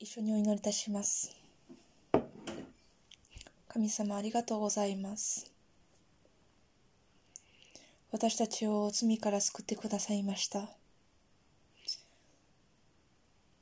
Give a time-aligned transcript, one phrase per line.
[0.00, 1.36] 一緒にお祈りいたします。
[3.66, 5.50] 神様ありがとうございます。
[8.12, 10.68] 私たちを罪から救ってくださいました。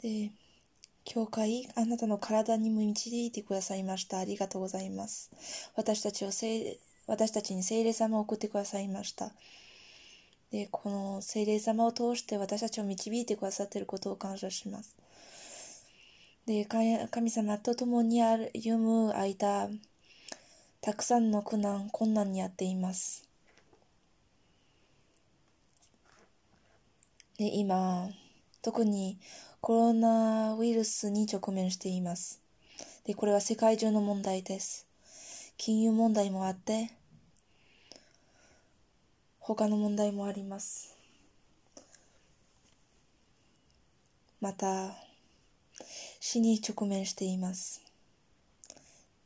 [0.03, 0.31] で、
[1.07, 4.19] 教会、あなたの体にも導いてくださいました。
[4.19, 5.31] ありがとうございます。
[5.75, 6.77] 私たちを聖、
[7.07, 9.33] 私たちに聖霊様を送ってくださいました。
[10.51, 14.97] で、この聖霊様を通して私たちを導いてくださっていることを感謝します。
[16.47, 19.69] で、神様と共に歩む間、
[20.81, 23.29] たくさんの苦難、困難にあっています。
[27.37, 28.09] で、今、
[28.63, 29.19] 特に
[29.61, 32.41] コロナウイルスに直面しています。
[33.05, 34.87] で、これは世界中の問題です。
[35.57, 36.93] 金融問題もあって、
[39.41, 40.97] 他の問題もあります。
[44.41, 45.06] また、
[46.29, 47.81] 死に直面しています。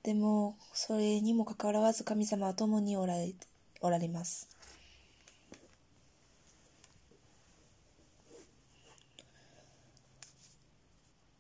[0.03, 3.33] でも、それにもかかわらず神様は共におられ
[3.81, 4.47] おられます。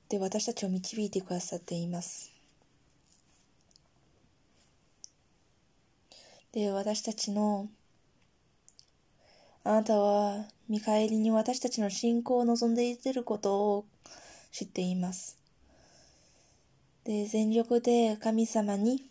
[0.09, 2.33] で、私たちを導いてくださっています。
[6.53, 7.69] で、私たちの、
[9.63, 13.85] あなたは見返りに私たちの信仰を望んでいることを
[14.53, 15.40] 知っています。
[17.11, 19.03] で、全力で神様に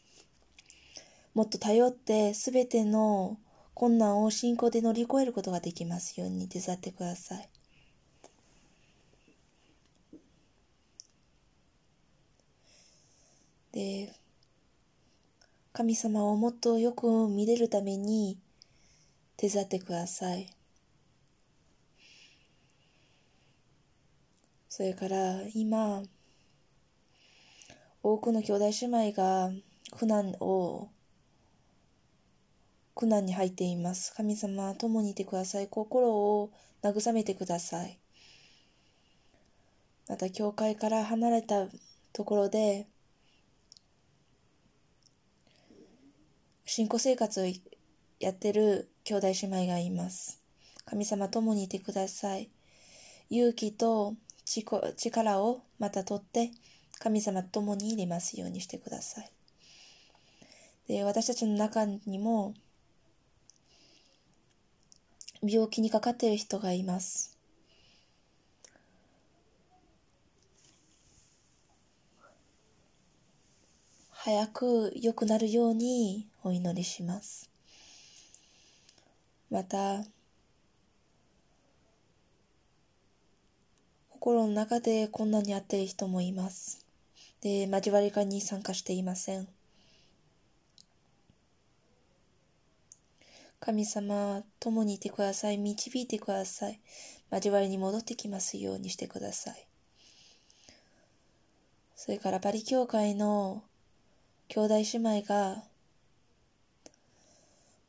[1.34, 3.38] もっと頼ってすべての
[3.74, 7.50] 困難を信仰で乗り越えることができますように手伝ってください。
[13.74, 14.14] で、
[15.74, 18.38] 神様をもっとよく見れるために
[19.36, 20.50] 手伝ってください。
[24.70, 26.02] それから今、
[28.02, 29.52] 多くの兄弟姉妹が
[29.92, 30.90] 苦難を、
[32.96, 34.14] 苦難に入っています。
[34.14, 35.68] 神様、共にいてください。
[35.68, 36.52] 心を
[36.82, 38.00] 慰めてください。
[40.08, 41.68] また、教会から離れた
[42.14, 42.88] ところで、
[46.66, 47.46] 信仰生活を
[48.20, 50.42] やってる兄弟姉妹がいます。
[50.86, 52.50] 神様、共にいてください。
[53.30, 54.16] 勇気と
[54.96, 56.52] 力をまた取って、
[57.00, 59.32] 神様と共に入れますようにしてください。
[60.90, 62.54] で、私たちの中にも、
[65.42, 67.38] 病気にかかっている人がいます。
[74.12, 77.50] 早く良くなるようにお祈りします。
[79.50, 80.04] また、
[84.10, 86.89] 心の中で困難にあっている人もいます。
[87.42, 89.48] で、交わり会に参加していません。
[93.62, 95.58] 神様、共にいてください。
[95.58, 96.80] 導いてください。
[97.32, 99.68] 交わりに戻ってきますようにしてください。
[101.96, 103.64] それから、バリ教会の
[104.48, 105.64] 兄弟姉妹が、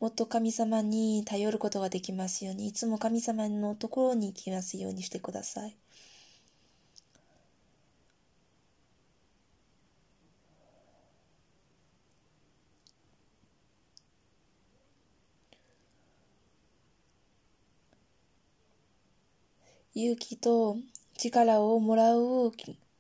[0.00, 5.76] もっと神様に頼ることができますように、いつも神様のところに行きますようにしてください。
[20.02, 20.78] 勇気と
[21.18, 22.52] 力をもらう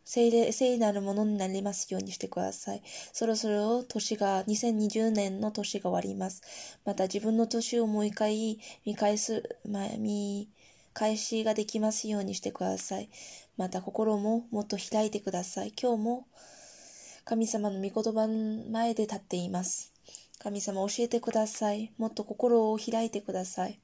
[0.04, 2.82] 聖聖なるものになりますようにしてください。
[3.12, 6.42] そろそろ年が、2020年の年が終わります。
[6.84, 10.48] また自分の年をもう一回見返す、ま、見
[10.92, 13.08] 返しができますようにしてください。
[13.56, 15.72] また心ももっと開いてください。
[15.80, 16.26] 今日も
[17.24, 19.92] 神様の御言葉の前で立っています。
[20.40, 21.92] 神様教えてください。
[21.98, 23.78] もっと心を開いてください。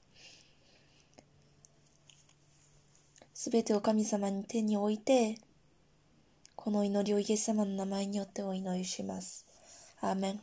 [3.39, 5.39] すべてを神様に手に置いて、
[6.55, 9.45] この祈りをイエス様の名前によってお祈りします。
[10.01, 10.41] アーメン。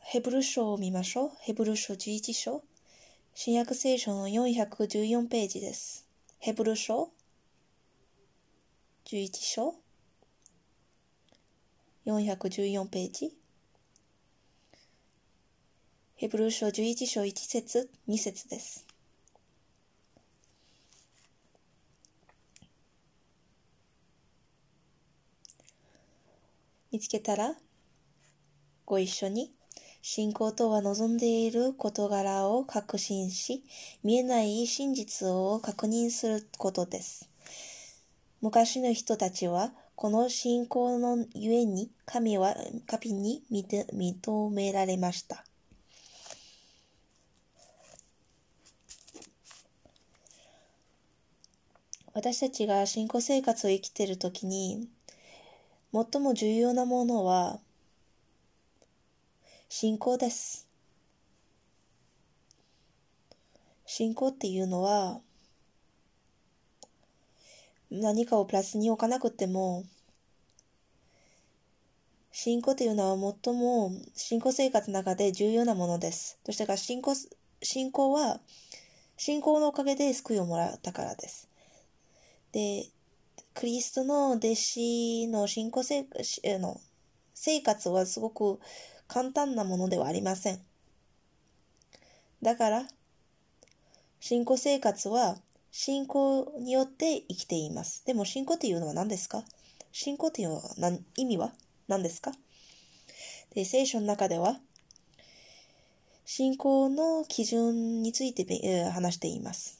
[0.00, 1.30] ヘブル書を見ましょう。
[1.40, 2.62] ヘブル書11章。
[3.34, 6.06] 新約聖書の414ページです。
[6.40, 7.08] ヘブル書
[9.06, 9.76] 11章
[12.04, 13.37] 414ページ
[16.20, 18.84] ヘブル書11章1節2節です。
[26.90, 27.54] 見つけたら
[28.84, 29.52] ご一緒に
[30.02, 33.62] 信仰とは望んでいる事柄を確信し、
[34.02, 37.30] 見えない真実を確認することです。
[38.40, 42.56] 昔の人たちは、この信仰のゆえに神は、
[42.88, 45.44] 神に認められました。
[52.18, 54.88] 私たちが信仰生活を生きているときに、
[55.92, 57.60] 最も重要なものは、
[59.68, 60.66] 信仰です。
[63.86, 65.20] 信仰っていうのは、
[67.88, 69.84] 何かをプラスに置かなくても、
[72.32, 76.40] 信仰というのは最も信仰生活の中で重要なものです。
[76.44, 77.14] そしてか信仰、
[77.62, 78.40] 信仰は、
[79.16, 81.47] 信仰のおかげで救いをもらったからです。
[82.52, 82.86] で、
[83.54, 86.06] クリストの弟子の信仰生
[86.58, 86.80] の
[87.34, 88.60] 生活はすごく
[89.06, 90.60] 簡単なものではありません。
[92.42, 92.88] だから、
[94.20, 95.36] 信仰生活は
[95.70, 98.04] 信仰によって生きています。
[98.06, 99.44] でも信仰というのは何ですか？
[99.92, 101.52] 信仰というのは何意味は
[101.86, 102.32] 何ですか？
[103.54, 104.58] で聖書の中では
[106.24, 109.77] 信仰の基準について話しています。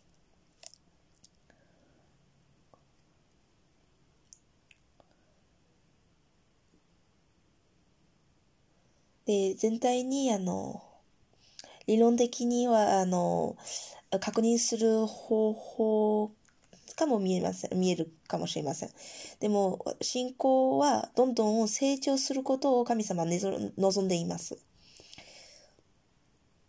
[9.29, 10.83] で、全体に、あの、
[11.87, 13.59] 理論的には、あの、
[14.21, 16.33] 確認する方法
[16.97, 18.91] かも見えません、見えるかもしれません。
[19.39, 24.57] でも、信仰はどんどん成長することを神様は望んでいます。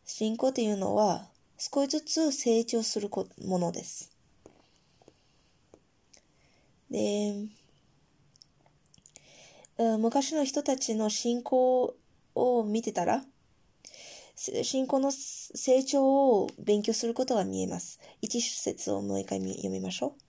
[0.03, 3.09] 信仰というのは少しずつ成長する
[3.45, 4.11] ものです。
[6.91, 7.47] で、
[9.77, 11.95] 昔の人たちの信仰
[12.39, 13.23] を見てたら、
[14.63, 17.99] 信仰の成長を勉強することが見えます。
[18.21, 20.21] 一節をもう一回読みましょう。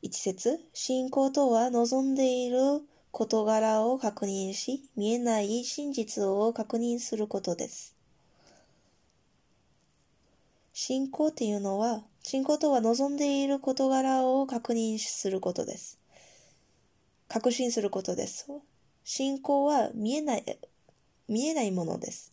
[0.00, 2.58] 一節、信仰とは望んでいる
[3.12, 7.94] 事柄を確認し、見えない真実を確認することです。
[10.72, 15.98] 信仰っていうのは、信仰とは望んでいる事柄を確認することです。
[17.28, 18.48] 確信することです。
[19.04, 20.58] 信仰は見えない、
[21.28, 22.32] 見えないものです。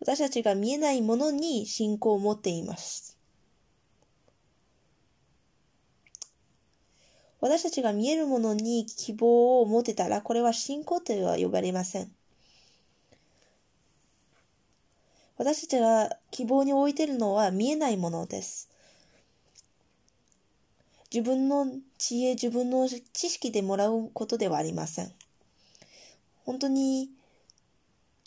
[0.00, 3.16] 私たちが見えないものに信仰を持っています。
[7.40, 12.10] 私たちが見えるものに希望を持てたら、これは信仰とは呼ばれません。
[15.36, 18.68] 私たちが希望に置いているのは見えないものです。
[21.12, 21.66] 自分の
[21.96, 25.12] 知恵、自分の知識でもらうことではありません。
[26.44, 27.10] 本当に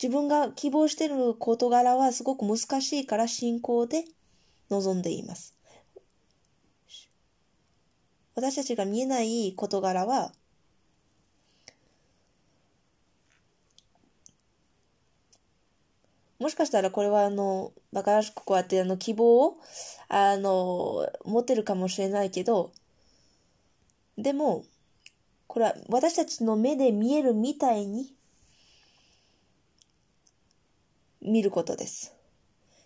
[0.02, 4.04] 自分が希望している事柄はすごく難しいから信仰で
[4.70, 5.54] 望んでいます。
[8.34, 10.32] 私たちが見えない事柄は
[16.42, 19.60] もしかしたらこれはあの、バカらしくこうやってあの希望を、
[20.08, 22.72] あの、持ってるかもしれないけど、
[24.18, 24.64] でも、
[25.46, 28.12] これは私たちの目で見えるみたいに
[31.20, 32.12] 見ることです。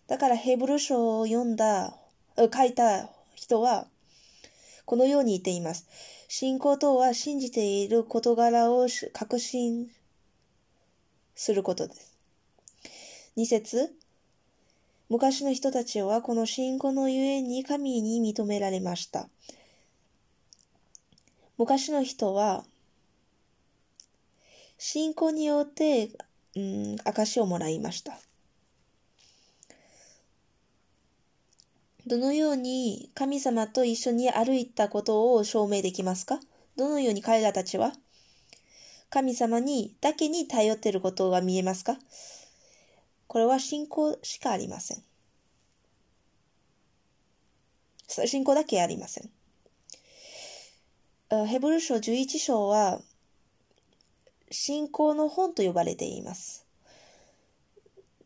[0.07, 1.97] だからヘブル書を読んだ、
[2.37, 3.87] 書いた人は、
[4.85, 5.88] このように言っています。
[6.28, 9.90] 信仰とは信じている事柄を確信
[11.35, 12.15] することです。
[13.37, 13.95] 二節
[15.11, 19.28] 昔の人たちはこの信仰のゆえに神に認められました。
[21.59, 22.64] 昔の人は、
[24.78, 26.12] 信仰によって、
[26.57, 28.19] うん、証をもらいました。
[32.07, 36.40] どのように神様と一緒に歩いたことを証明できますか？
[36.76, 37.93] どのように彼らたちは？
[39.11, 41.99] 神様にだけに頼っていることが見えますか？
[43.26, 45.02] これは信仰しかありません。
[48.09, 49.30] 信仰だけありません。
[51.47, 53.00] ヘブル書11章は
[54.50, 56.64] 信仰の本と呼ばれています。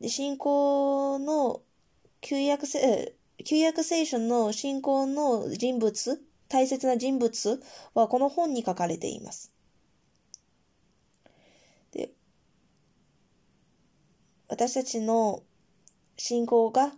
[0.07, 1.63] 信仰の
[2.21, 7.63] 旧約聖旧約聖書の信仰の人物、大切な人物
[7.95, 9.51] はこの本に書かれています。
[14.51, 15.43] 私たちの
[16.17, 16.93] 信仰が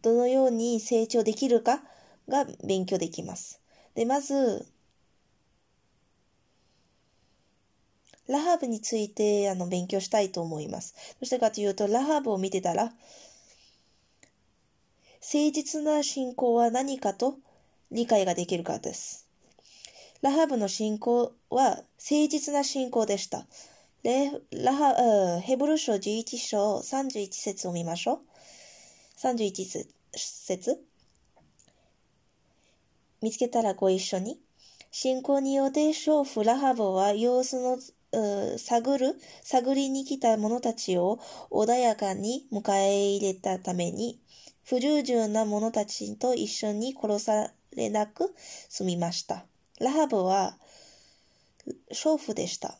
[0.00, 1.82] どのように成長できるか
[2.26, 3.60] が勉強できます。
[3.94, 4.66] で、まず、
[8.26, 10.94] ラハブについてあの勉強したいと思います。
[10.94, 12.96] どうしてかというと、ラハブを見てたら、誠
[15.52, 17.36] 実な信仰は何かと
[17.92, 19.26] 理解ができるからです。
[20.22, 21.84] ラハブの信仰は誠
[22.28, 23.46] 実な信仰でした。
[24.52, 28.18] ラハヘブル書11章31節を見ましょう。
[29.20, 29.66] 31
[30.14, 30.80] 節
[33.20, 34.38] 見つけたらご一緒に。
[34.92, 37.78] 信仰によって娼婦ラハブは様子の
[38.58, 41.18] 探る、探りに来た者たちを
[41.50, 44.20] 穏やかに迎え入れたために、
[44.62, 48.32] 不従順な者たちと一緒に殺されなく
[48.68, 49.46] 済みました。
[49.80, 50.56] ラハブは
[51.92, 52.78] 娼婦でした。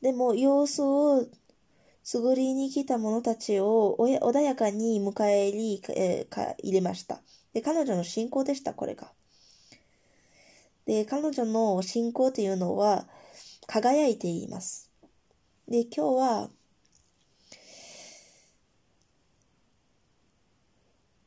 [0.00, 1.26] でも様子を
[2.02, 7.20] すぐりに来た者たちを穏やかに迎え入り、えー、入れました。
[7.52, 9.12] で、彼女の信仰でした、これが。
[10.86, 13.06] で、彼女の信仰というのは
[13.66, 14.90] 輝いています。
[15.68, 16.50] で、今日は、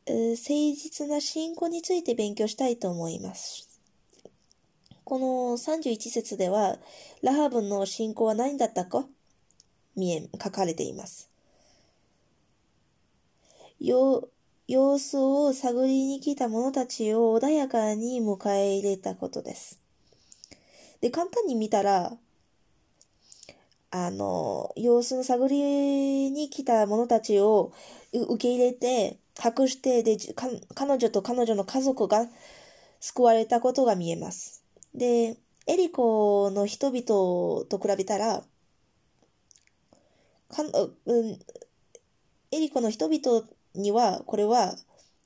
[0.06, 3.73] 誠実な信仰について勉強したいと思います。
[5.14, 5.26] この
[5.60, 6.80] 31節では、
[7.22, 9.06] ラハブの信仰は何だったか？
[9.96, 11.30] 見え、書かれています。
[13.80, 14.28] 様
[14.68, 19.80] 子を探りに来た者たちを穏やかに迎え入れたことです。
[21.00, 22.18] で、簡単に見たら、
[23.92, 27.72] あの、様子の探りに来た者たちを
[28.14, 30.18] 受け入れて、隠して、で、
[30.74, 32.28] 彼女と彼女の家族が
[33.00, 34.63] 救われたことが見えます。
[34.96, 38.44] で、エリコの人々と比べたら、
[40.50, 41.40] かんうん、
[42.52, 44.76] エリコの人々には、これは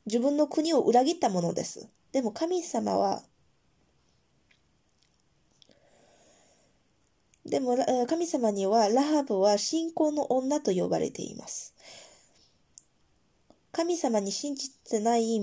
[0.06, 1.88] 自分の国を裏切ったものです。
[2.12, 3.24] でも神様は、
[7.46, 11.74] でも神様にはラハブは信仰の女と呼ばれています。
[13.72, 15.40] 神様に信じてない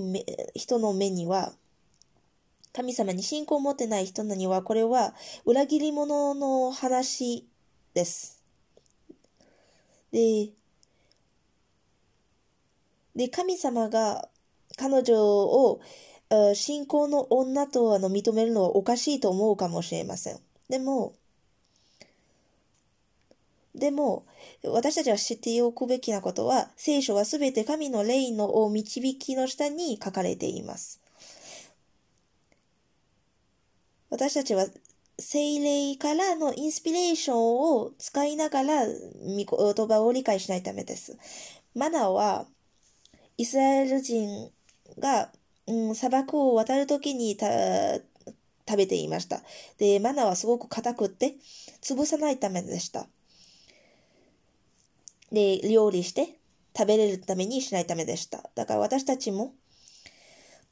[0.55, 1.53] 人の目には、
[2.75, 5.15] 神様に信仰を持ってない人には、これは
[5.45, 7.47] 裏切り者の話
[7.93, 8.43] です。
[10.11, 10.49] で、
[13.15, 14.27] で、神様が
[14.75, 15.79] 彼女を
[16.53, 20.39] 信仰の女とあの認めるのはおかしいと思うかもしれません。
[20.67, 21.13] でも、
[23.73, 24.25] でも、
[24.65, 31.04] 私たちは知っておくべきなことは、聖書はすべて神の霊の導きの下に書かれています。
[34.15, 34.65] 私たちは
[35.19, 41.17] 精霊からのインスピレーションを使いながら御言葉を理解しないためです。
[41.75, 42.45] マナーは
[43.37, 44.51] イスラエル人
[44.99, 45.33] が、
[45.67, 49.41] うん、砂漠を渡るときに食べていました。
[49.79, 51.35] で、マナーはすごく硬くって
[51.81, 53.07] 潰さないためでした。
[55.29, 56.39] で、料理して
[56.73, 58.49] 食べれるためにしないためでした。
[58.55, 59.55] だから私たちも、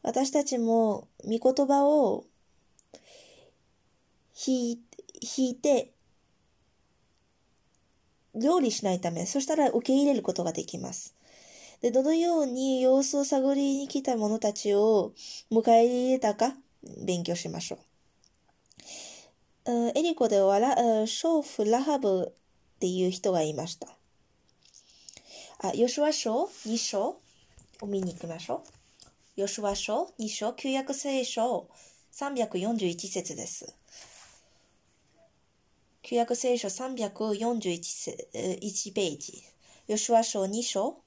[0.02, 2.24] 私たちも御言葉を
[4.36, 4.80] 引
[5.38, 5.94] いて、
[8.36, 11.16] 料理しないため、そしたら受け入れることができます。
[11.82, 15.14] で、どのように様子を探りに来た者たちを
[15.52, 16.56] 迎え入れたか
[17.06, 17.78] 勉強しましょ
[19.66, 19.92] う。
[19.96, 20.76] エリコではラ、
[21.06, 22.34] 娼婦ラハブ
[22.76, 23.88] っていう人がいました。
[25.60, 27.22] あ、ヨシュア書2章
[27.82, 28.64] を見に行きましょ
[29.38, 29.42] う。
[29.42, 31.70] ヨシュア書2章、旧約聖書
[32.14, 33.74] 341節です。
[36.06, 39.42] 旧約聖書341ページ。
[39.88, 40.98] ヨシュア書2章。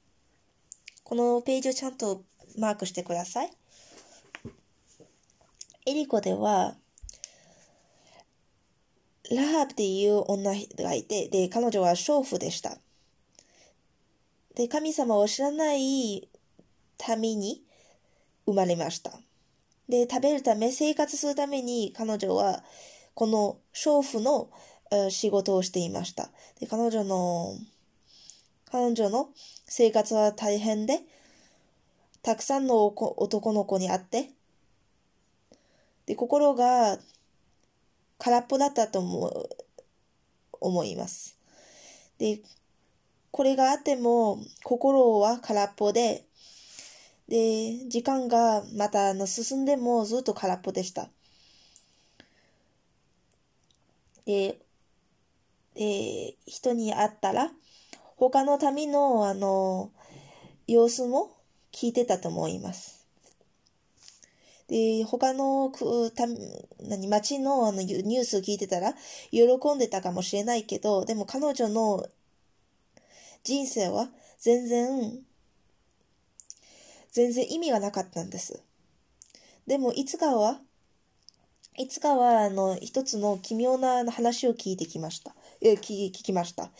[1.05, 2.25] このページをちゃんと
[2.57, 3.50] マークしてください。
[5.85, 6.79] エリコでは、
[9.31, 12.79] ラハブっていう女がいて、で、彼女は娼婦でした。
[14.55, 16.26] で、神様を知らない
[16.97, 17.62] ために
[18.47, 19.12] 生まれました。
[19.91, 22.65] で、食べるため、生活するために彼女は、
[23.12, 24.49] この娼婦の
[25.11, 26.31] 仕事をしていました。
[26.61, 27.57] で、彼女の、
[28.71, 29.31] 彼女の
[29.66, 31.00] 生活は大変で、
[32.23, 34.31] たくさんの男の子に会って、
[36.07, 36.99] で、心が
[38.19, 39.49] 空っぽだったと思
[40.61, 41.37] 思います。
[42.19, 42.40] で、
[43.31, 46.25] これがあっても心は空っぽで、
[47.28, 51.09] で、時間がまたあの進んでもずっと空っぽでした。
[54.25, 54.59] で、
[55.76, 57.50] えー、人に会ったら、
[58.16, 59.92] 他の民の、あの、
[60.66, 61.37] 様子も
[61.73, 63.06] 聞いてたと思います。
[64.68, 66.25] で、他のく、た、
[66.80, 68.95] 何、街のあのニュースを聞いてたら、
[69.30, 72.09] 喜んでたかもしれないけど、でも彼女の
[73.45, 75.21] 人生は全然、
[77.12, 78.61] 全然意味がなかったんです。
[79.66, 80.61] でも、いつかは、
[81.78, 85.35] いつかは、あの、一つの奇妙な話を聞いてきました。
[85.63, 86.71] 聞きました。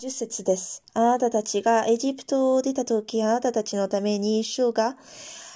[0.00, 0.82] 10節です。
[0.94, 4.96] あなたたちがエジプトを出たとき、あなたたちのために主が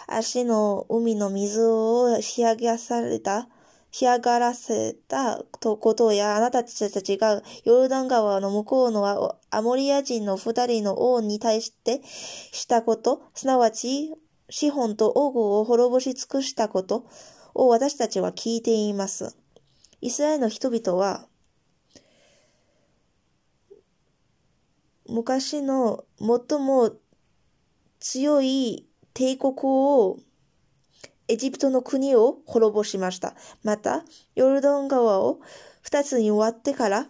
[0.07, 3.49] 足の海の水を干上げされた、
[3.91, 14.15] 干上がらせたことや、あなたたちがヨルダン川の向こうのアモリア人の二人の王に対してしたこと、すなわち、
[14.49, 17.07] 資本と王具を滅ぼし尽くしたこと
[17.55, 19.37] を私たちは聞いています。
[20.01, 21.27] イスラエルの人々は、
[25.11, 26.93] 昔の最も
[27.99, 30.19] 強い帝国を、
[31.27, 33.35] エジプトの国を滅ぼしました。
[33.65, 34.05] また、
[34.37, 35.41] ヨルダン川を
[35.83, 37.09] 二つに割ってから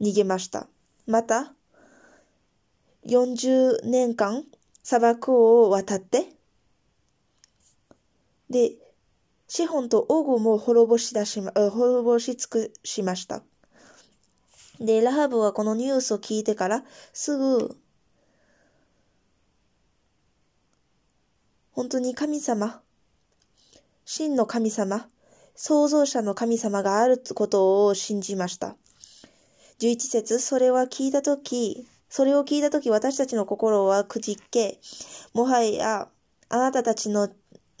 [0.00, 0.68] 逃げました。
[1.06, 1.52] また、
[3.06, 4.44] 40年間
[4.82, 6.32] 砂漠を渡って、
[8.48, 8.72] で、
[9.48, 13.42] 資本と王具も滅ぼし出しま、滅ぼし尽くしました。
[14.80, 17.76] で、ラハブはこのニュースを聞いてから、すぐ
[21.78, 22.80] 本当に神様、
[24.04, 25.06] 真の神様、
[25.54, 28.74] 創造者の神様があることを信じました。
[29.78, 34.80] 11節それは聞いたとき、それを聞いたとき私たちの心はくじけ、
[35.34, 36.08] もはや
[36.48, 37.28] あなたたちの、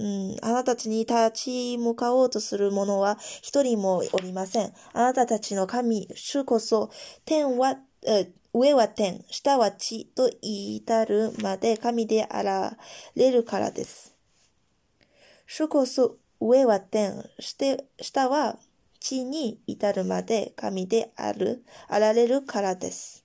[0.00, 4.72] うん、あなたたちに立ち向かおうとする者は一人もおりません。
[4.92, 6.90] あなたたちの神、主こそ、
[7.24, 12.76] 天は、え上は天、下は地と至るまで神であら
[13.16, 14.14] れるからです。
[15.46, 18.56] 主こそ上は天、下は
[19.00, 23.24] 地に至るまで神である、あられるからです。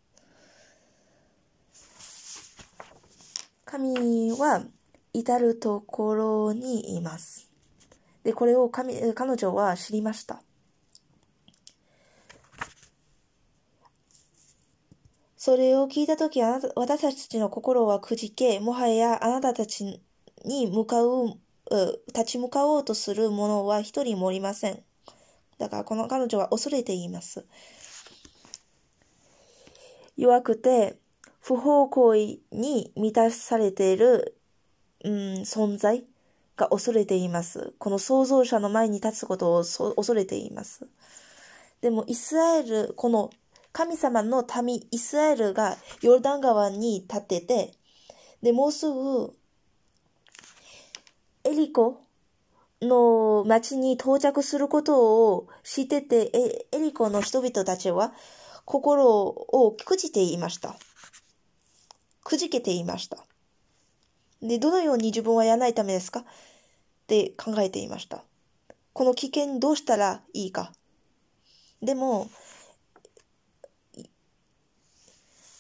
[3.66, 4.66] 神は
[5.14, 7.50] 至るところにいます。
[8.24, 10.42] で、これを神彼女は知りました。
[15.38, 20.02] それを聞いたとき、私たちの心はくじけ、もはやあなたたち
[20.46, 21.38] に向かう、
[22.08, 24.84] 立ち向かおうとする者は一人もおりません。
[25.58, 27.46] だからこの彼女は恐れています。
[30.16, 30.98] 弱くて
[31.42, 34.38] 不法行為に満たされている、
[35.04, 36.06] うん、存在
[36.56, 37.74] が恐れています。
[37.78, 40.88] この創造者の前に立つことを恐れています。
[41.82, 43.30] でもイスラエル、この
[43.74, 47.74] 神様の民、イスラエルがヨルダン川に立ってて、
[48.42, 49.34] で、もうすぐ、
[51.44, 52.02] エリコ
[52.82, 58.14] の町に到着することを知ってて、エリコの人々たちは
[58.66, 60.78] 心をくじていました。
[62.24, 63.18] くじけていました。
[64.44, 66.20] で、どのように自分はやらないためですか？
[66.20, 66.24] っ
[67.08, 68.24] て考えていました。
[68.92, 70.74] この危険どうしたらいいか？
[71.82, 72.30] でも、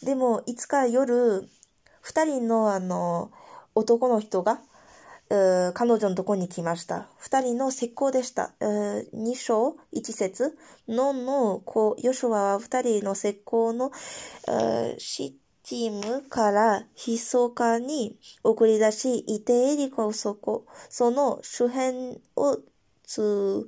[0.03, 1.47] でも、いつか夜、
[2.01, 3.31] 二人のあの、
[3.73, 4.59] 男の人が、
[5.29, 7.07] 彼女のとこに来ました。
[7.17, 8.53] 二人の石膏でした。
[9.13, 13.91] 二章一節のの、こう、ヨシュアは二人の石膏の、
[14.97, 22.59] シティムからひそかに送り出し、いてエリコそこ、その周辺を
[23.05, 23.67] 作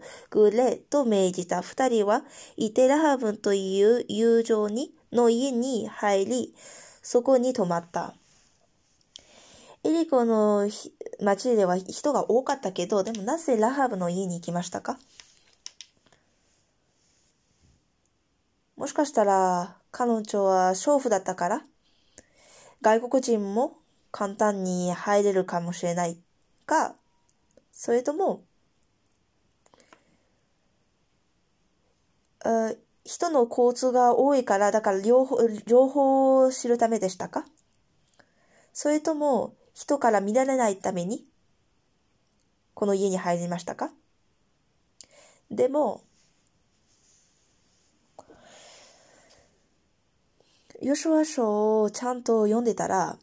[0.52, 1.62] れと命じた。
[1.62, 2.24] 二人は、
[2.58, 6.56] イテラハブンという友情にの家に入り、
[7.02, 8.14] そこに泊まった。
[9.86, 10.68] エリコの
[11.22, 14.98] 町では人が多かったけど、でもなぜラハブの家に行きましたか？
[18.76, 21.66] もしかしたら彼女は娼婦だったから？
[22.86, 23.80] 外国人も
[24.12, 26.20] 簡単に入れるかもしれない
[26.68, 26.94] か、
[27.72, 28.44] それとも、
[33.04, 37.48] 人の交通が多いから、だから両方、両方を知るためでしたか？
[38.72, 41.26] それとも、人から見られないために、
[42.76, 43.90] この家に入りましたか？
[45.50, 46.04] でも、
[50.86, 53.18] ヨシュア書をちゃんと読んでたら、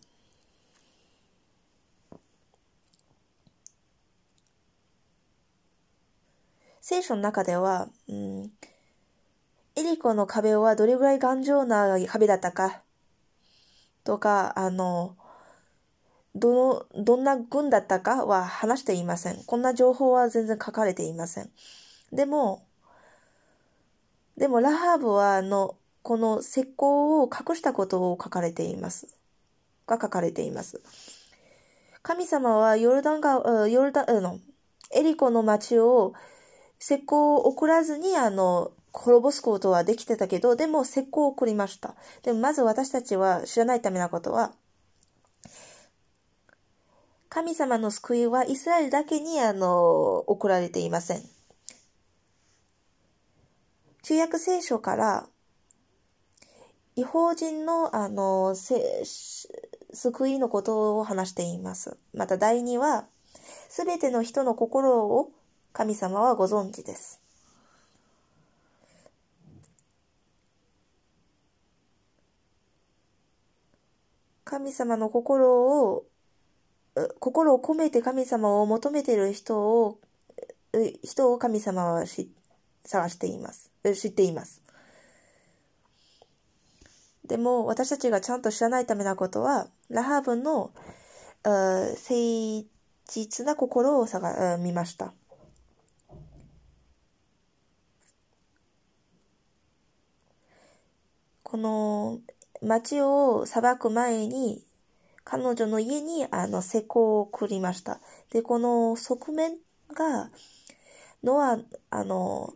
[6.81, 8.51] 聖書の中では、うん、
[9.77, 12.83] エリコの壁はどれぐらい頑丈な壁だったか
[14.03, 15.17] とか、あの、
[16.35, 19.45] どの、どんな軍だったかは話していません。
[19.45, 21.51] こんな情報は全然書かれていません。
[22.13, 22.67] でも、
[24.37, 29.07] でもラハブは、あの、この石膏を隠したことを書かれています。
[29.87, 30.81] が書かれています。
[32.03, 34.41] 神様はヨルダン川、ヨルダン、の、
[34.93, 36.15] エリコの町を
[36.81, 41.95] 石膏を送らずに、あの、滅ぼすことはできてたけど、でも石膏を送りました。
[42.23, 44.53] でもまず私たちは知らないためなことは、
[47.29, 51.23] 神様の救いはイスラエルだけにあの送られていません。
[54.03, 55.27] 旧約聖書から
[56.95, 61.97] 違法人のあの救いのことを話しています。
[62.15, 63.07] また第2は、
[63.69, 65.31] すべての人の心を
[65.73, 67.21] 神様はご存知です。
[74.45, 76.05] 神様の心を
[77.21, 79.99] 心を込めて神様を求めている人を、
[81.03, 82.31] 人を神様はし
[82.85, 83.71] 探しています。
[83.95, 84.62] 知っています。
[87.25, 90.73] でも、私たちがちゃんと知らないためなことは、ラハブの
[91.45, 92.15] 誠
[93.07, 95.13] 実な心を探見ました。
[101.43, 102.21] この
[102.63, 104.65] 町を裁く前に
[105.25, 108.01] 彼女の家にあの施工を送りました。
[108.31, 109.59] で、この側面
[109.95, 110.31] が、
[111.23, 111.59] ノア、
[111.91, 112.55] あの、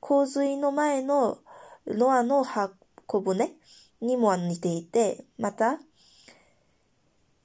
[0.00, 1.38] 洪水の前の
[1.86, 3.52] ノアの箱舟
[4.00, 5.80] にも似ていて、また、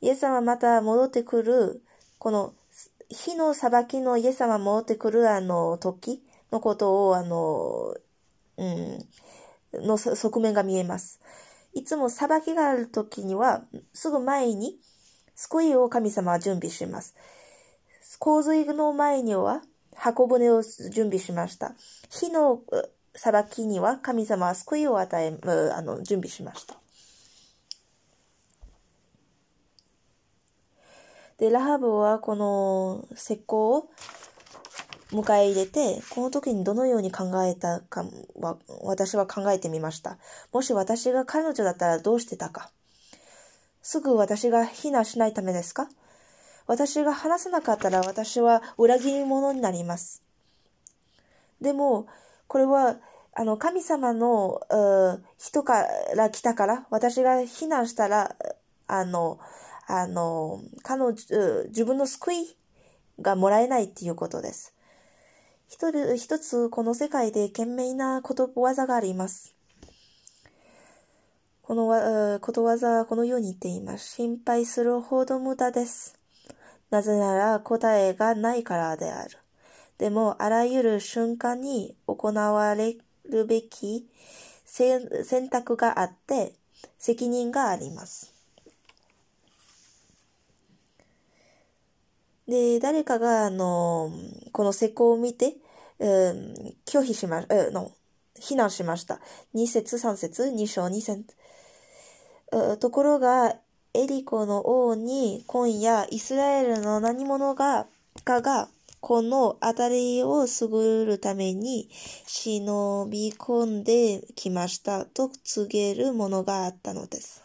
[0.01, 1.81] イエス様また戻ってくる、
[2.17, 2.53] この
[3.09, 7.95] 火の裁きのイエス様戻ってくるあの時のことを、あの、
[8.57, 11.19] うん、の側面が見えます。
[11.73, 14.79] いつも裁きがある時には、すぐ前に
[15.35, 17.15] 救いを神様は準備します。
[18.19, 19.61] 洪水の前には
[19.95, 21.73] 箱舟を準備しました。
[22.09, 22.61] 火の
[23.13, 25.37] 裁きには神様は救いを与え、
[25.73, 26.75] あの、準備しました。
[31.37, 33.89] で、ラハブはこの石膏を
[35.11, 38.05] 迎え入れて、この時にどのように考えたか
[38.39, 40.17] は、私は考えてみました。
[40.53, 42.71] もし私が彼女だったらどうしてたか。
[43.81, 45.89] すぐ私が非難しないためですか？
[46.67, 50.21] 私が話さなかったら私は裏切り者になります。
[51.59, 52.05] でも、
[52.51, 52.97] これは、
[53.33, 54.59] あの、神様の、
[55.37, 58.35] 人から来たから、私が非難したら、
[58.87, 59.39] あの、
[59.87, 61.15] あの、彼女、
[61.69, 62.57] 自分の救い
[63.21, 64.75] がもらえないっていうことです。
[65.69, 69.55] 一人、一つこの世界で賢明なことわざがあります。
[71.61, 74.15] このことわざはこのように言っています。
[74.15, 76.19] 心配するほど無駄です。
[76.89, 79.40] なぜなら答えがないからである。
[80.01, 82.97] でも、あらゆる瞬間に行われ
[83.29, 84.07] るべき
[84.65, 85.07] 選
[85.47, 86.53] 択があって、
[86.97, 88.33] 責任があります。
[92.47, 94.11] で、誰かが、あの、
[94.51, 95.57] この施工を見て、
[95.99, 96.55] うん、
[96.87, 97.91] 拒否しま、えの、
[98.39, 99.19] 非難しました。
[99.53, 101.25] 2節3節2章2節
[102.79, 103.55] ところが、
[103.93, 107.85] エリコの王に今夜イスラエルの何者が、
[108.23, 108.67] かが、
[109.01, 111.89] この辺りを優るために
[112.27, 117.43] 忍び込んできましたと告げるものがあったのです。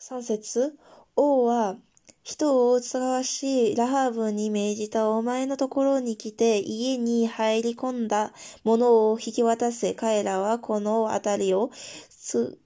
[0.00, 0.78] 3節
[1.16, 1.76] 王は
[2.22, 8.32] 人を使わし、ラハブに命じたお前のところに来て、家に入り込んだ
[8.64, 9.94] 者を引き渡せ。
[9.94, 12.56] 彼らはこの辺りをす、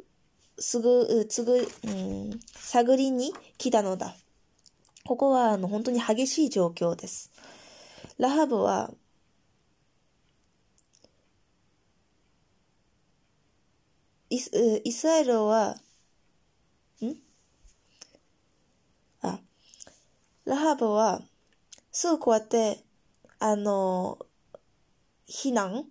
[0.80, 4.16] ぐ、つぐ、うん、探りに来たのだ。
[5.08, 7.30] ここは、あの、本当に激しい状況です。
[8.18, 8.90] ラハブは、
[14.28, 14.50] イス
[14.84, 15.76] イスラエルは、
[17.00, 17.14] ん？
[19.22, 19.40] あ
[20.44, 21.22] ラハブは、
[21.90, 22.84] すぐこうやって、
[23.38, 24.18] あの、
[25.26, 25.86] 避難、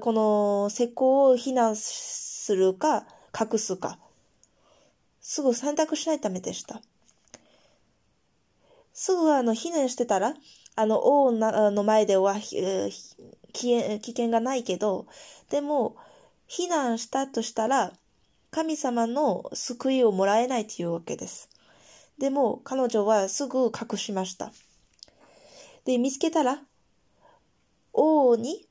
[0.00, 3.06] この石膏を避難するか、
[3.40, 4.00] 隠すか、
[5.20, 6.82] すぐ選択しないためでした。
[8.92, 10.34] すぐあの、避難してたら、
[10.76, 12.92] あの、王の前では、危
[14.04, 15.06] 険がないけど、
[15.50, 15.96] でも、
[16.48, 17.92] 避難したとしたら、
[18.50, 21.48] 神様の救いをもらえないというわけです。
[22.18, 24.52] でも彼女はすぐ隠しました。
[25.86, 26.60] で、見つけたら、
[27.94, 28.68] 王に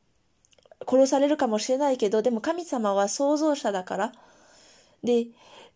[0.88, 4.12] 殺されるかもしれないけど、でも神様は創造者だから、
[5.04, 5.28] で、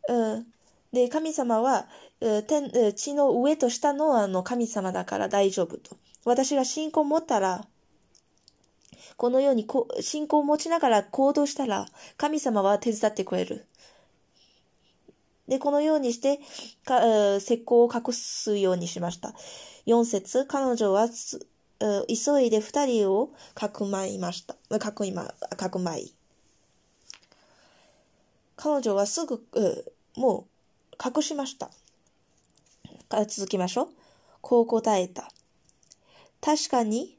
[0.08, 0.46] うん、
[0.94, 1.88] で、神様は、
[2.20, 5.98] 天地の上と下のあの神様だから大丈夫と。
[6.24, 7.68] 私が信仰を持ったら、
[9.18, 13.66] このようにこ信仰を持ちながら行動したら、神様は手伝ってくれる。
[15.48, 16.40] で、このようにして、
[16.84, 17.00] か
[17.38, 19.36] 石膏を隠すようにしました。
[19.86, 21.08] 4節彼女は
[22.08, 24.56] 急いで二人をかくまいました。
[24.80, 25.26] かくま、
[25.58, 26.14] かくまい。
[28.56, 29.46] 彼女はすぐ、
[30.16, 30.48] も
[30.94, 31.70] う隠しました。
[33.10, 33.88] 続きましょう。
[34.42, 35.32] こう答えた。
[36.42, 37.18] 確かに、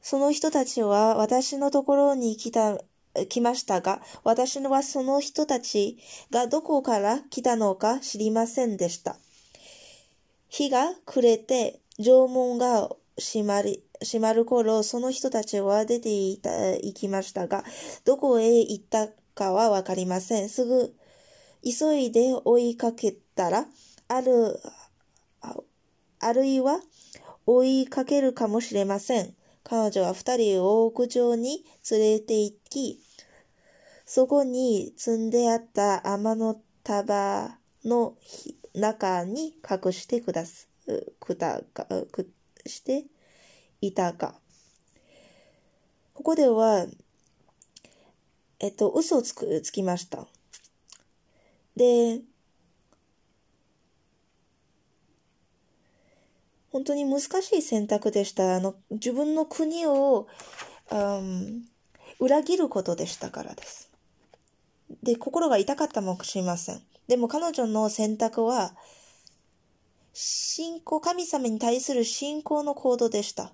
[0.00, 2.78] その人たちは私のところに来た、
[3.28, 5.98] 来ましたが、私はその人たち
[6.30, 9.16] がどこから来たのか知りませんでした。
[10.48, 17.64] 日が暮れて、縄文が閉まり、閉まる頃、その人たちは出ていた、行きましたが、
[18.04, 20.48] どこへ行ったかはわかりません。
[20.48, 20.94] すぐ、
[21.64, 23.66] 急いで追いかけたら、
[24.08, 24.60] ある、
[26.22, 26.80] あるいは
[27.46, 29.34] 追いかけるかもしれません。
[29.64, 33.00] 彼女は二人を屋上に連れて行き、
[34.06, 38.16] そこに積んであった天の束の
[38.74, 40.68] 中に隠してくだす、
[41.18, 42.30] くたか、く
[42.66, 43.04] して
[43.80, 44.34] いたか。
[46.14, 46.86] ここでは、
[48.60, 50.26] えっと、嘘をつく、つきました。
[51.74, 52.20] で、
[56.72, 58.56] 本当に難しい選択でした。
[58.56, 60.26] あの、自分の国を、
[60.90, 61.64] うん、
[62.18, 63.90] 裏切ることでしたからです。
[65.02, 66.82] で、心が痛かったかもしれません。
[67.08, 68.74] でも彼女の選択は、
[70.14, 73.52] 信仰、神様に対する信仰の行動でした。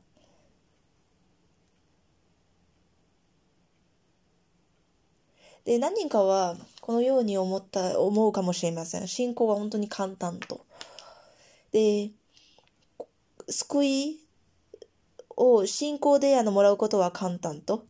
[5.65, 9.09] で、何人かはこのように思った、思うかもしれません。
[9.09, 10.65] 信仰は本当に簡単と。
[11.73, 12.11] で、
[13.49, 14.21] 救い
[15.37, 17.87] を信仰であのもらうことは簡単と。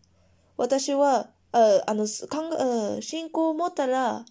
[0.57, 4.25] 私は、ああの、考信仰を持ったら、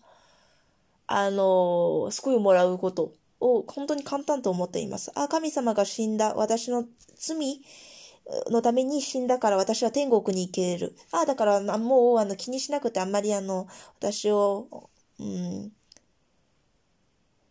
[1.07, 5.11] あの、救いをもらうことを本当に簡単と思っています。
[5.15, 6.35] あ、神様が死んだ。
[6.35, 6.85] 私の
[7.15, 7.61] 罪
[8.49, 10.95] のために死んだから私は天国に行ける。
[11.11, 13.67] あ、だからもうあの気にしなくてあんまりあの、
[13.99, 15.71] 私を、うん。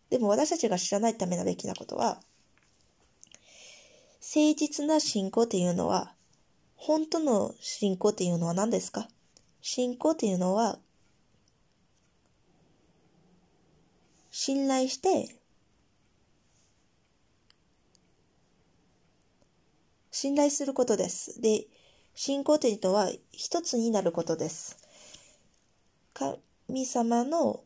[0.09, 2.21] でも私たちが知らないためなべきなことは、
[4.35, 6.13] 誠実な信仰っていうのは、
[6.75, 9.07] 本当の信仰っていうのは何ですか？
[9.61, 10.79] 信仰っていうのは、
[14.29, 15.33] 信頼して、
[20.11, 21.39] 信頼することです。
[21.39, 21.67] で、
[22.13, 24.77] 信仰というのは一つになることです。
[26.13, 27.61] 神様の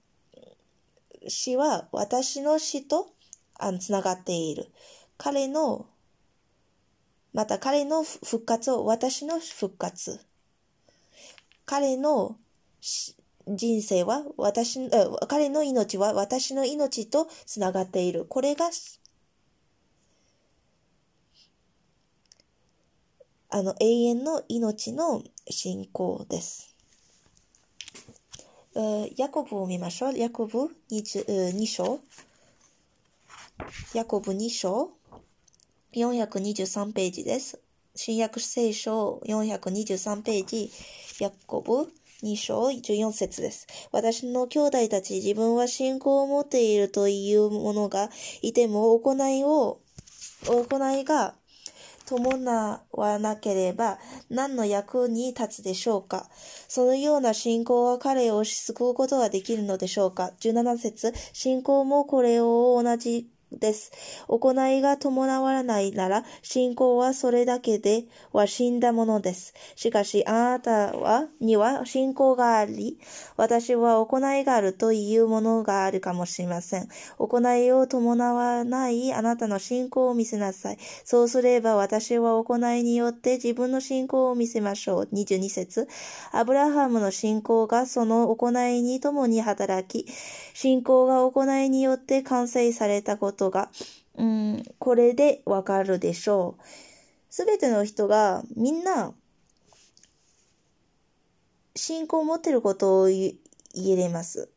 [1.27, 3.13] 死は私の死と
[3.79, 4.69] つながっている。
[5.17, 5.87] 彼の
[7.33, 10.19] また彼の復活を私の復活。
[11.65, 12.37] 彼の
[13.47, 14.79] 人生は私、
[15.27, 18.25] 彼の命は私の命とつながっている。
[18.25, 18.69] これが、
[23.49, 26.75] あの、永遠の命の信仰です。
[29.17, 30.17] ヤコブを見ましょう。
[30.17, 31.99] ヤコブ 2, 章。
[33.93, 34.91] ヤコブ2章。
[35.93, 37.59] 423ページです。
[37.95, 40.71] 新約聖書423ページ、
[41.19, 41.91] ヤッコブ
[42.23, 43.67] 2章14節です。
[43.91, 48.09] 私の兄弟たち、自分は信仰を持っているというものが
[48.41, 49.81] いても、行いを、
[50.45, 51.35] 行いが
[52.05, 53.99] 伴わなければ
[54.29, 56.29] 何の役に立つでしょうか
[56.67, 63.91] そのような信仰は彼を救うことはできるのでしょうか ?17 節信仰もこれを同じです。
[64.27, 69.53] 行いが伴わないなら、信仰はそれだけでは死んだものです。
[69.75, 72.97] しかし、あなたは、には信仰があり、
[73.37, 76.87] 私は行いがあるというものがあるかもしれません。
[77.17, 80.77] 行いを伴わないあなたの信仰を見せなさい。
[81.03, 85.09] そうすれば私は行いによって自分の信仰を見せましょう。
[85.13, 85.87] 22節
[86.31, 90.09] アブラハムの信仰がその行いに共に働き、
[90.53, 93.71] 信仰が行いによって完成されたことことが、
[94.17, 96.63] うん、これでわかるでしょう。
[97.31, 99.13] すべての人がみんな、
[101.75, 103.39] 信仰を持っていることを言
[103.75, 104.49] えれます。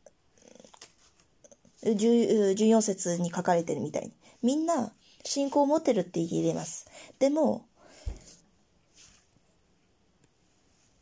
[1.83, 4.13] 14節に書かれてるみたいに。
[4.43, 4.91] みんな
[5.23, 6.85] 信仰を持ってるって言えれます。
[7.17, 7.65] でも、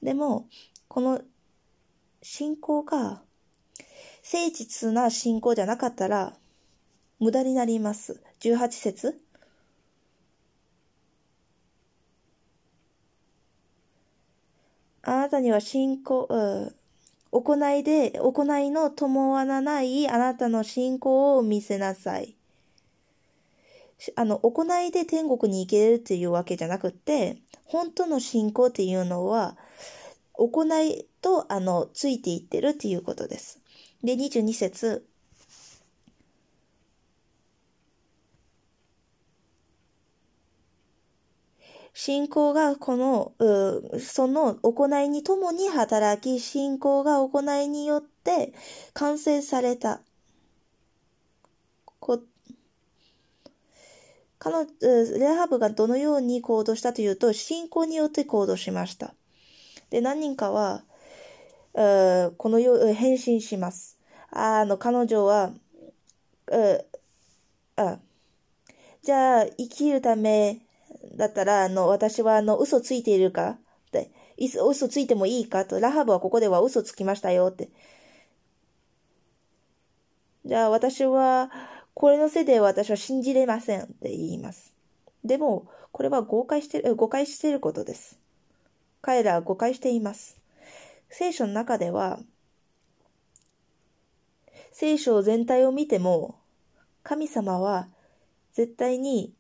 [0.02, 0.48] でも、
[0.88, 1.22] この
[2.22, 3.24] 信仰が
[4.24, 6.38] 誠実な信仰じゃなかったら、
[7.20, 8.22] 無駄になります。
[8.40, 9.20] 18節
[15.06, 16.28] あなたには信仰、
[17.32, 22.36] 行いで、行いの伴わないあなたの信仰を見せなさい。
[24.16, 29.58] あの、行いで天国に行けるっていうわけじゃなくて、本当の信仰っていうのは、
[30.34, 33.60] 行いと、あの、ついていってるっていうことです。
[34.04, 35.06] で、22節
[41.94, 43.34] 信仰がこの、
[44.00, 48.54] その行いに共に働き、信仰が行いによって
[48.94, 50.02] 完成された。
[52.00, 52.20] こ
[54.40, 59.14] 彼レハブがどのように行動したというと、信仰によって行動しました。
[59.90, 60.84] で、何人かは、
[61.74, 63.98] このよう、返信します。
[64.32, 65.54] あの、彼女は、
[69.02, 70.60] じゃあ、生きるため
[71.16, 73.52] だったら、あの、私は、あの、嘘ついているか？
[73.52, 73.58] っ
[73.92, 75.66] て、嘘ついてもいいか？
[75.66, 77.70] と、ラハブはここでは嘘つきましたよって。
[80.46, 81.52] じゃあ、私は、
[81.94, 84.74] これのせいで私は信じれませんって言います。
[85.24, 88.20] でも、これは誤解してる、誤解していることです。
[89.02, 90.42] 彼らは誤解しています。
[91.10, 92.20] 聖書の中では、
[94.72, 96.40] 聖書全体を見ても、
[97.04, 97.88] 神様は
[98.54, 99.34] 絶対に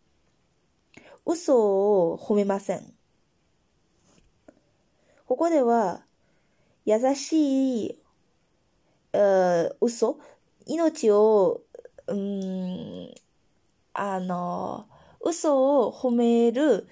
[1.26, 2.94] 嘘を褒めません。
[5.26, 6.04] ここでは、
[6.86, 8.00] 優しい、
[9.82, 10.18] 嘘、
[10.66, 11.62] 命を
[12.08, 13.14] うん、
[13.94, 14.86] あの、
[15.22, 16.88] 嘘を褒める、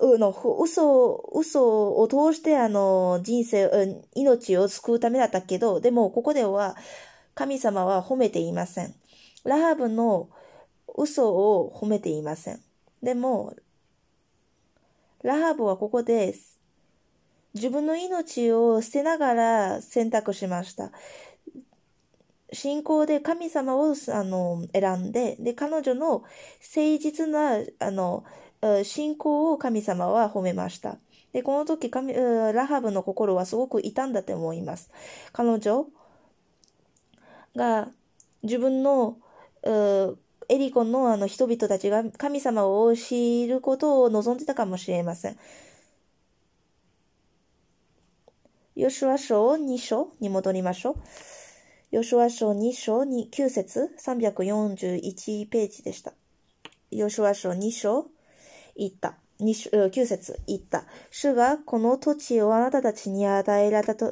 [0.00, 0.30] うの、
[0.60, 6.76] 嘘、嘘を通してあの、人生、うん命を救うためだったけど、でもここでは
[7.34, 8.94] 神様は褒めていません。
[9.44, 10.28] ラハブの
[10.96, 12.60] 嘘を褒めていません。
[13.02, 13.54] でも、
[15.22, 16.34] ラハブはここで
[17.54, 20.92] 自分の命を捨てながら選択しました。
[22.52, 28.24] 信仰で神様をあの選んで、で、彼女の誠実なあの
[28.82, 30.98] 信仰を神様は褒めました。
[31.32, 34.90] で、この時神、ラハブの心はすごく痛んだと思います。
[35.32, 35.86] 彼女
[37.54, 37.88] が
[38.42, 39.16] 自分の
[40.50, 45.36] エリコのあの人々たちが神様を知ることを望んでたかもしれません。
[48.74, 50.94] ヨシュア書2章に戻りましょう。
[51.92, 56.14] ヨシュア書2章に9節341ページでした。
[56.90, 58.08] ヨシュア書2章
[58.76, 59.18] 言った。
[59.38, 60.84] 9節言った。
[61.12, 64.10] 主がこの土地をあなたたちに与えられた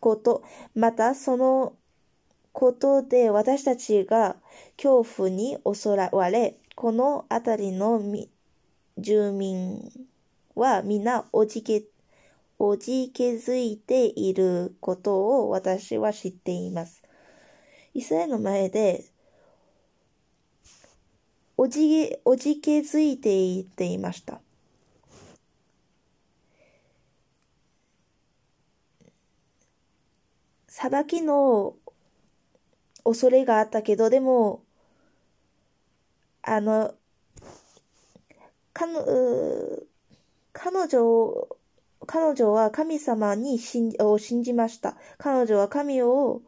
[0.00, 0.42] こと、
[0.74, 1.72] またその
[2.56, 4.34] ことで私たちが
[4.78, 8.00] 恐怖に襲われ、この辺りの
[8.96, 9.92] 住民
[10.54, 11.84] は皆おじけ
[12.58, 17.02] おじけづいていることを私は知っています。
[17.92, 19.04] イスラエルの前で、
[21.58, 24.40] おじけおじけづいていていました。
[30.68, 31.74] 裁きの
[33.06, 34.62] 恐れがあったけど、でも、
[36.42, 36.92] あの、
[38.74, 38.92] 彼
[40.88, 41.48] 女
[42.06, 44.96] 彼女は神様に信を信じました。
[45.18, 46.42] 彼女は神を、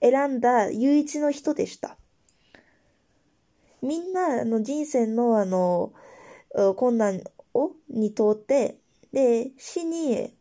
[0.00, 1.96] 選んだ唯一の人でした。
[3.82, 5.92] みんなの人生のあの
[6.76, 7.22] 困難
[7.54, 8.78] をに通って、
[9.12, 10.34] で、死に、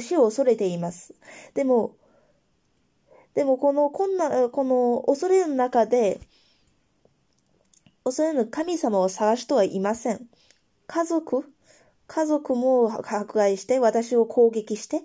[0.00, 1.14] 死を恐れています。
[1.54, 1.96] でも、
[3.34, 6.20] でもこの困難、この恐れの中で、
[8.04, 10.26] 恐れの神様を探しとはいません。
[10.86, 11.44] 家族、
[12.06, 15.02] 家族も迫害して、私を攻撃して、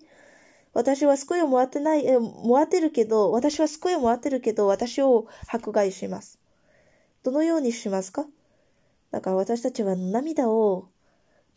[0.73, 6.37] 私は救いをもらってない、え、もらってるけど、私は救いをもらってるけど、私を迫害します。
[7.23, 8.27] どのようにしますか？
[9.11, 10.89] だから私たちは涙を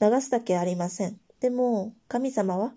[0.01, 1.21] 流すだけありません。
[1.41, 2.73] でも、神様は、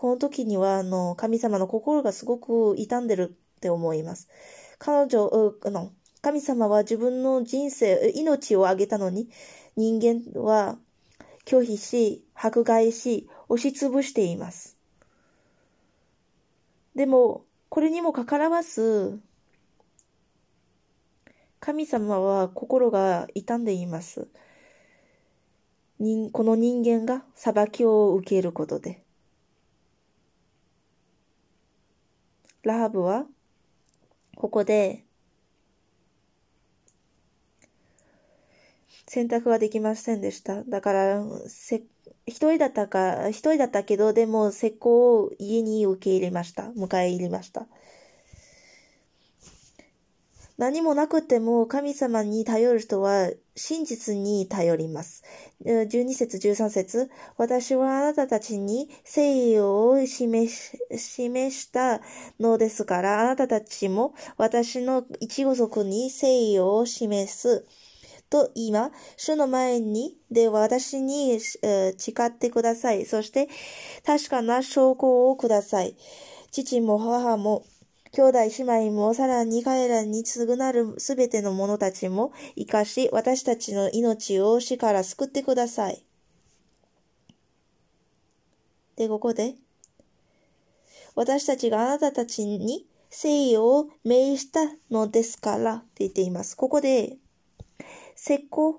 [0.00, 4.30] この時には、あの、神様の心がすごく傷んでるって思います。
[4.78, 5.92] 彼女、あの、
[6.22, 9.28] 神様は自分の人生、命をあげたのに、
[9.76, 10.78] 人間は
[11.44, 14.78] 拒否し、迫害し、押しつぶしています。
[16.94, 19.20] でも、これにもかからわず、
[21.60, 24.28] 神様は心が傷んでいます。
[25.98, 29.04] この人間が裁きを受けることで。
[32.62, 33.26] ラハブは、
[34.36, 35.04] ここで、
[39.06, 40.62] 選択はできませんでした。
[40.64, 41.82] だから、せ、
[42.26, 46.64] 一人だったか、一人だったけど、でも、石膏を家に受け入れました。
[46.76, 47.66] 迎え入れました。
[50.60, 55.24] 何もなくても神様に頼る人は真実に頼ります。
[55.64, 62.02] 12節13節私はあなたたちに誠意を示し示した
[62.38, 67.64] のですから、あなたたちも私の一語族に誠意を示す。
[68.28, 73.06] と今、主の前に、で私に、え誓ってください。
[73.06, 73.48] そして、
[74.04, 75.96] 確かな証拠をください。
[76.50, 77.64] 父も母も
[78.12, 86.04] 兄弟姉妹もさらに彼らに償るすべての者たちも生かし、私たちの命を死から救ってください。
[88.96, 89.54] で、ここで、
[91.14, 96.56] 私たちがあなたたちに誠意を命したのですからって言っています。
[96.56, 97.16] ここで、
[98.16, 98.74] 石膏、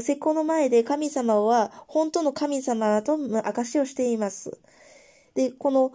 [0.00, 4.58] 石膏の前で神様は本当の神様と証しをしています。
[5.34, 5.92] で、この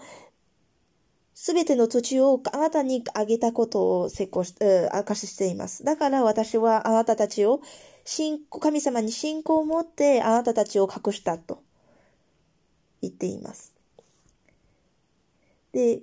[1.39, 5.83] すべての土地をあなたにあげたことを成功し、え、証ししています。
[5.83, 7.61] だから私はあなたたちを
[8.05, 11.61] 信、神様に信仰を持ってあなたたちを隠したと
[13.03, 13.71] 言っています。
[15.73, 16.01] で、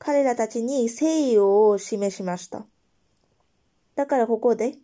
[0.00, 2.66] 彼らたちに誠意を示しました。
[3.94, 4.74] だからここで、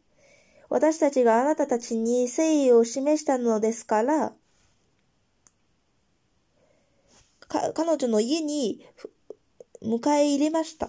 [0.68, 4.32] 私たちがあなたたちに誠意を示したのですから、
[7.52, 8.84] か、彼女の家に
[9.82, 10.88] 迎え入れました。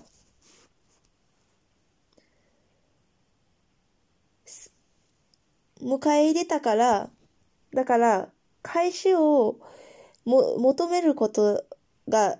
[5.81, 7.09] 迎え入れたから、
[7.73, 8.29] だから、
[8.61, 9.59] 返しを
[10.23, 11.65] も求めること
[12.07, 12.39] が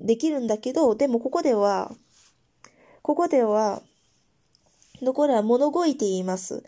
[0.00, 1.92] できるんだけど、でもここでは、
[3.02, 3.82] ここでは、
[5.02, 6.64] どこら物乞いって言います。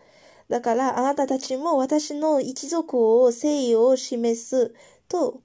[0.51, 4.75] だから、あなたたちも私の一族を誠意を示す
[5.09, 5.43] と、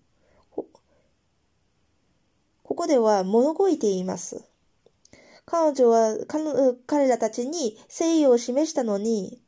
[2.64, 4.44] ここでは物乞いています。
[5.46, 6.18] 彼女は
[6.88, 9.42] 彼らたちに誠意を示したのに、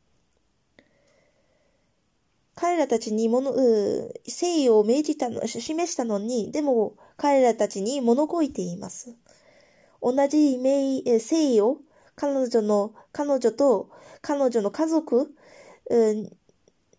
[2.54, 9.16] 彼らたちに物、誠意を命じたの、示したのに、でも彼らたちに物乞いています。
[10.02, 11.78] 同じ名誠意を
[12.14, 13.90] 彼女の、彼女と
[14.20, 15.34] 彼女の家族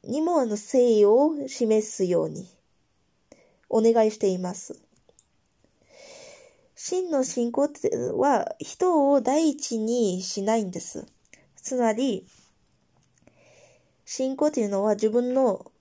[0.04, 2.55] にもあの誠意を示すように。
[3.70, 4.80] お願いしています。
[6.76, 7.70] 真の信仰
[8.14, 11.06] は人を第一にしないんです。
[11.56, 12.28] つまり、
[14.06, 15.72] 信仰というのは自分の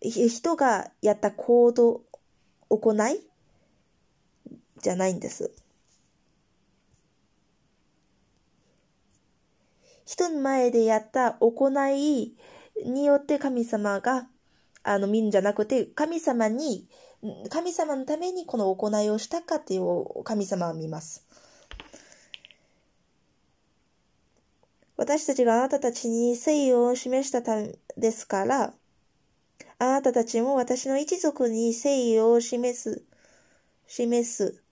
[0.00, 2.02] 人がやった行動、
[2.68, 3.20] 行い
[4.80, 5.52] じゃないんです。
[10.04, 12.34] 人の前でやった行い
[12.84, 14.28] によって神様が、
[14.82, 16.88] あの、見るんじゃなくて、神様に
[17.50, 21.24] 神様のためにこの行いをしたかっていう神様は見ます。
[24.96, 28.74] 私たちがあなたたちに誠意を示したためですから、
[29.78, 33.04] あなたたちも私の一族に誠意を示す、
[33.86, 34.62] 示す。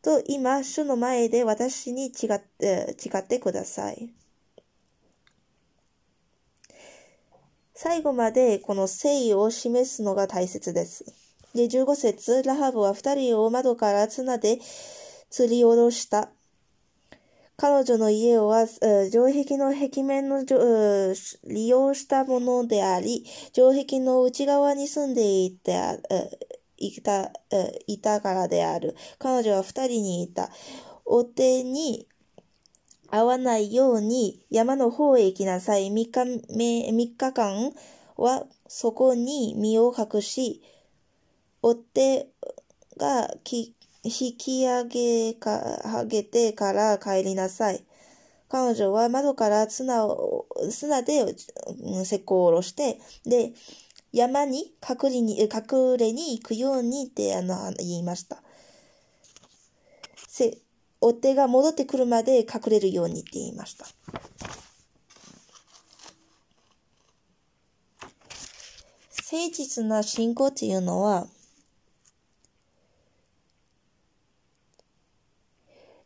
[0.00, 4.14] と今、主の前で私に違って、誓ってください。
[7.82, 11.02] 最後までこの誠意を示すのが大切です。
[11.54, 14.58] で、15節、ラハブは二人を窓から綱で
[15.30, 16.28] 吊り下ろした。
[17.56, 23.24] 彼女の家は、城壁の壁面の利用したものであり、
[23.54, 25.94] 城壁の内側に住んでいた、
[26.76, 27.32] いた、
[27.86, 28.94] いたからである。
[29.18, 30.50] 彼女は二人にいた。
[31.06, 32.06] お手に
[33.10, 35.90] 会わないように山の方へ行きなさい。
[35.90, 37.72] 三日目、三日間
[38.16, 40.62] はそこに身を隠し、
[41.62, 42.28] 追っ手
[42.96, 43.74] が引
[44.36, 47.84] き上げか、上げてから帰りなさい。
[48.48, 51.34] 彼女は窓から砂を、砂で
[52.02, 53.52] 石膏を下ろして、で、
[54.12, 58.42] 山に隠れに、隠れに行くようにってあの言いました。
[61.00, 63.86] 追手が戻ってくるまで隠れるようにって言いました。
[69.32, 71.26] 誠実な信仰っていうのは、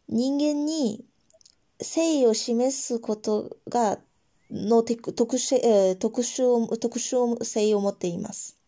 [0.08, 1.04] 人間に
[1.80, 3.98] 誠意を示すことが、
[4.50, 8.58] の特殊、特殊、特殊性を持っています。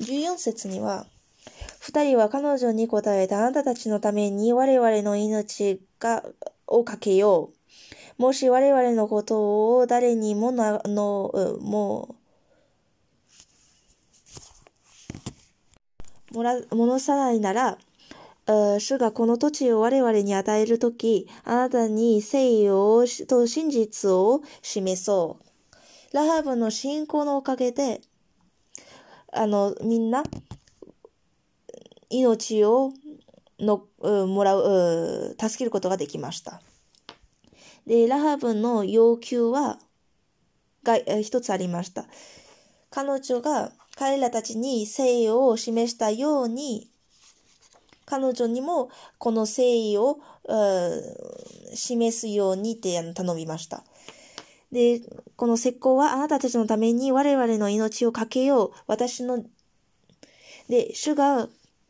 [0.00, 1.06] 14節には、
[1.78, 6.24] 二人は彼女に答えたあなたたちのために我々の命が
[6.66, 7.50] をかけよ
[8.18, 8.22] う。
[8.22, 12.16] もし我々のことを誰にもな、の、も
[16.32, 17.78] う、もら、戻さないなら、
[18.78, 25.44] 主がこの土地を我々に与えるとき、あなたに誠意をと真実を示そう。
[26.16, 28.00] ラハブの信仰のおかげで、
[29.32, 30.22] あの、みんな、
[32.08, 32.92] 命を
[33.58, 33.86] の、
[34.26, 36.60] もらう、助けることができました。
[37.86, 39.78] で、ラハブの要求は、
[40.82, 42.06] が、一つありました。
[42.90, 46.88] 彼女が彼らたちに誠意を示したように、
[48.06, 50.18] 彼女にもこの誠意を
[51.74, 53.84] 示すようにって頼みました。
[54.72, 55.00] で、
[55.36, 58.72] この石膏はあなたたちのために我々の命をかけよう。
[58.86, 59.44] 私の、
[60.68, 61.48] で、主が、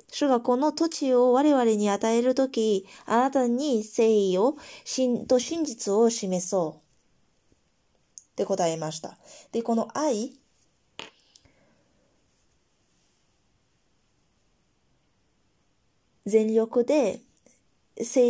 [0.09, 6.91] 主がこの土地を我々に与えるとき、あなたに誠意を、真と真実を示そう。
[8.31, 9.19] って答えました。
[9.53, 10.33] で、この愛、
[16.25, 17.21] 全力で
[17.99, 18.21] 誠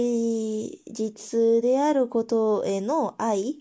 [0.90, 3.56] 実であることへの愛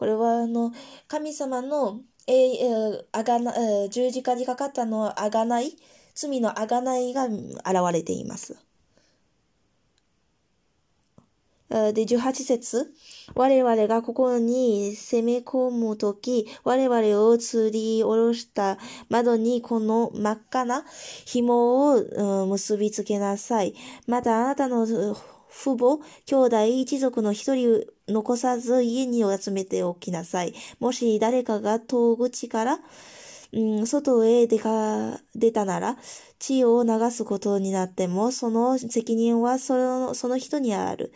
[0.00, 0.72] これはあの
[1.08, 3.52] 神様の、えー、あがな
[3.90, 5.76] 十字架にかかったのはあがない
[6.14, 7.36] 罪のあがないが現
[7.92, 8.56] れています。
[11.68, 12.94] で、18節
[13.34, 18.78] 我々がここに攻め込むとき、我々を吊り下ろした
[19.10, 20.84] 窓にこの真っ赤な
[21.26, 23.74] 紐を結びつけなさい。
[24.06, 24.86] またあなたの
[25.50, 30.54] 父母、兄弟、一族の一人残さず家に集めておきなさい。
[30.78, 32.80] もし誰かが戸口から
[33.52, 35.96] うん、外へ出か、出たなら、
[36.38, 41.12] 血を流すことになっても、その責任はそのその人にある。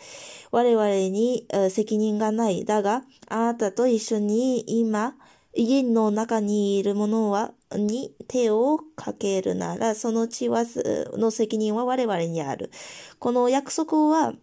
[0.50, 2.64] 我々に責任がない。
[2.64, 5.14] だが、あなたと一緒に今、
[5.54, 10.64] 家の中にいる者は、に手をかけるなら、その血は、
[11.16, 12.70] の責任は我々にある。
[13.18, 14.34] この約束は、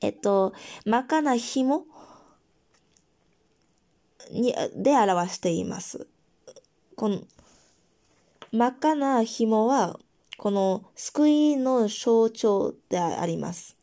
[0.00, 0.52] えっと、
[0.84, 1.84] 真っ赤な紐
[4.30, 6.06] に、で表しています。
[6.96, 7.22] この
[8.50, 9.98] 真っ赤な紐は、
[10.38, 13.76] この救いの象徴であります。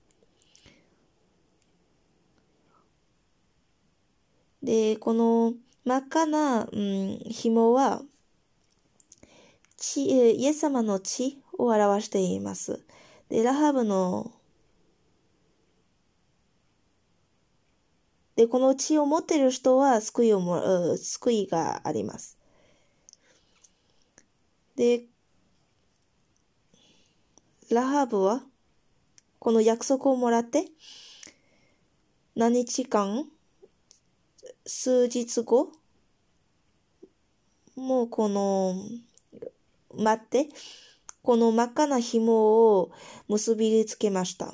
[4.64, 5.53] で、この
[5.84, 8.01] 真っ赤な、うん、紐は、
[9.78, 12.84] 血、イエス様の血を表しています。
[13.30, 14.32] で、ラハブの、
[18.36, 22.38] で、この血を持っている人は救いをも、救いがあります。
[24.76, 25.05] で、
[27.69, 28.43] ラハブは、
[29.39, 30.65] この約束をもらって、
[32.36, 33.26] 何日間、
[34.65, 35.71] 数日後、
[37.76, 38.76] もうこの、
[39.98, 40.50] 待って、
[41.24, 42.91] この真っ赤な紐を
[43.28, 44.54] 結びつけました。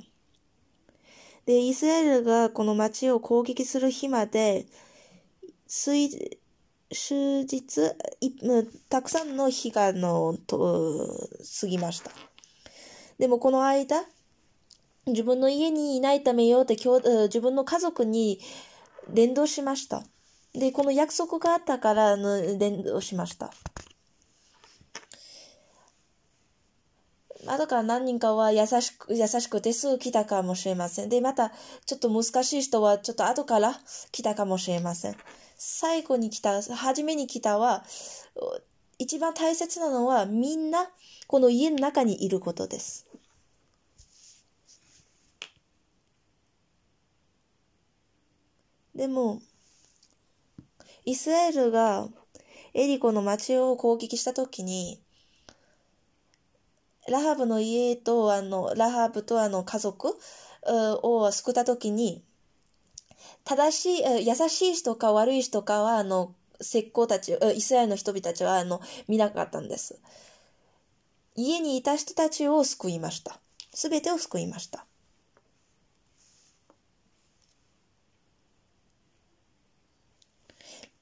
[1.46, 4.68] で、イスラエルがこの町を攻撃する日まで、
[5.68, 6.22] 数日、
[8.90, 11.30] たくさんの日がのと
[11.62, 12.12] 過ぎました。
[13.18, 14.06] でもこの間、
[15.08, 18.40] 自分の家にいないためよって自分の家族に
[19.10, 20.04] 伝道しました。
[20.54, 23.52] で、この約束があったからの伝道しました。
[27.48, 31.10] 後から何人かは優しく、優しくてすぐ来たかもしれません。
[31.10, 31.52] で、また、
[31.86, 33.80] ちょっと難しい人はちょっと後から
[34.12, 35.16] 来たかもしれません。
[35.58, 37.84] 最後に来た、初めに来たは、
[39.00, 40.90] 一番大切なのはみんな
[41.28, 43.08] この家の中にいることです。
[48.94, 49.42] でも、
[51.06, 52.08] イスラエルが
[52.74, 55.02] エリコの町を攻撃したときに、
[57.12, 60.18] ラハブの家とあの、ラハブとあの家族
[60.64, 62.24] を救ったときに、
[63.44, 70.00] 正しい、優しい人か悪い人かは、あの、石膏たち、イスラエルの人々たちは、あの、見なかったんです。
[71.36, 73.40] 家にいた人たちを救いました。
[73.74, 74.86] すべてを救いました。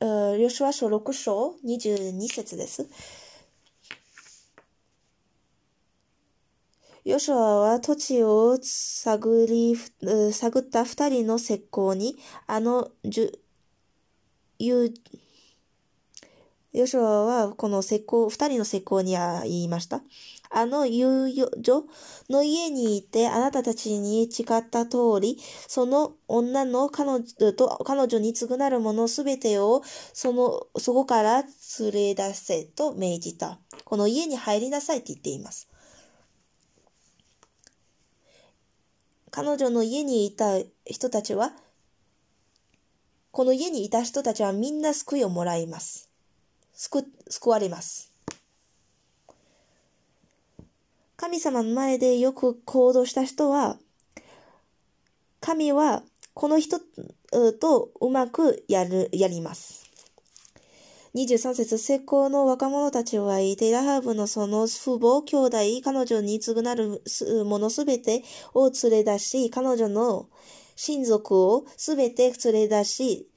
[0.02, 2.88] ヨシュア書6章22節です。
[7.06, 9.76] ヨシュアは土地を探り、
[10.34, 14.94] 探った二人の石膏に、あの言う、
[16.72, 20.02] ヨシュアはこの石膏、二人の石膏には言いました。
[20.52, 21.84] あの遊女
[22.28, 25.38] の家にいてあなたたちに誓った通り、
[25.68, 29.84] その女の彼女と彼女に償うものすべてを
[30.14, 31.44] その、そこから
[31.80, 33.60] 連れ出せと命じた。
[33.86, 35.69] この家に入りなさいって言っています。
[39.42, 41.54] 彼女の家にいた人たちは、
[43.32, 46.10] この家にいた人たちはみんな救いをもらいます。
[46.74, 48.12] 救、救われます。
[51.16, 53.78] 神様の前でよく行動した人は、
[55.40, 56.82] 神はこの人
[57.62, 59.89] とうまくやる、やります。
[61.16, 70.30] 23節、成功の若者たちはいて、ラハブのその父母、兄弟、彼女に償るものすべてを連れ出し、彼女の
[70.76, 73.30] 親族をすべて連れ出し、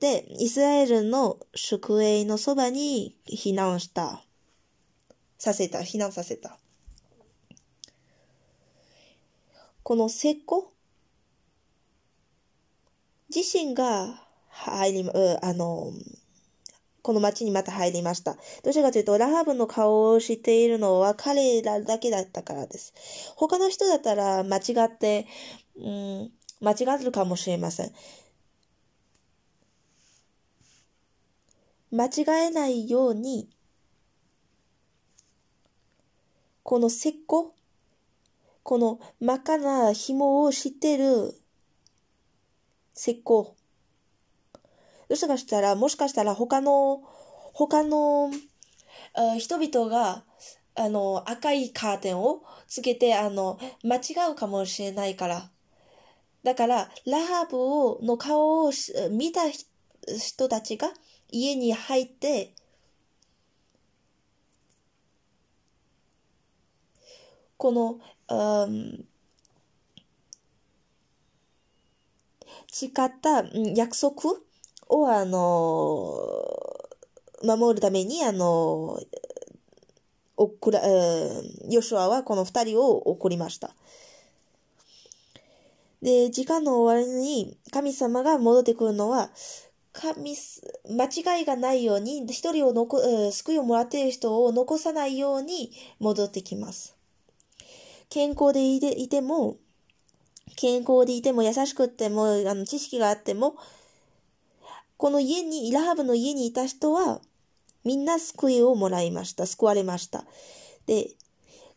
[0.00, 4.22] で、イスラエルの宿営のそばに避難した。
[5.38, 6.58] させた、避難させた。
[9.82, 10.66] この石膏
[13.34, 15.10] 自身が入り、
[15.42, 15.90] あの、
[17.02, 18.34] この町にまた入りました。
[18.62, 22.94] どうしてかというと、ラハブの顔を知っているのは彼らだけだったからです。
[23.36, 25.26] 他の人だったら間違って、
[25.76, 26.30] うん、
[26.60, 27.92] 間違ってるかもしれません。
[31.90, 33.48] 間違えないように、
[36.62, 37.50] この石膏
[38.62, 41.34] この真っ赤な紐を知ってる
[42.96, 43.54] 石膏。
[45.12, 47.02] もしかしたら、もしかしたら他の、
[47.52, 48.30] 他の、
[49.38, 50.24] 人々が、
[50.74, 55.50] あの、赤いカーテンをつけて、あの、間違うかもしれないから。
[56.42, 58.72] だから、ラハブをの顔を
[59.10, 60.88] 見た人たちが
[61.28, 62.54] 家に入って、
[67.58, 68.00] この、
[68.30, 69.04] うん、
[72.72, 73.44] 誓った
[73.76, 74.40] 約束
[74.92, 76.18] を、あの、
[77.42, 79.00] 守るために、あの、
[80.36, 80.80] 送ら、
[81.68, 83.74] ヨシュアはこの二人を送りました。
[86.02, 89.30] で、時間の終わりに神様が戻ってくるのは、
[89.92, 90.34] 神、
[90.88, 91.04] 間
[91.38, 92.98] 違いがないように、一人を残、
[93.30, 96.96] 救いをもらっている人を残さないように戻ってきます。
[98.08, 99.56] 健康でいていても、
[100.56, 103.54] 健康でいても優しくっても、あの、知識があっても、
[105.02, 107.20] この家に、イラハブの家にいた人は、
[107.82, 109.48] みんな救いをもらいました。
[109.48, 110.24] 救われました。
[110.86, 111.16] で、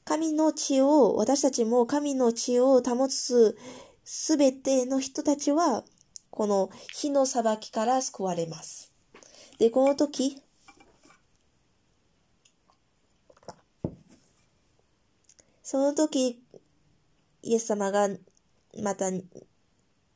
[0.04, 3.58] 神の血を、私たちも神の血を保つ
[4.04, 5.84] すべての人たちは、
[6.30, 8.94] この火の裁きから救われます。
[9.58, 10.44] で、この時、
[15.64, 16.44] その時、
[17.42, 18.08] イエス様が
[18.84, 19.10] また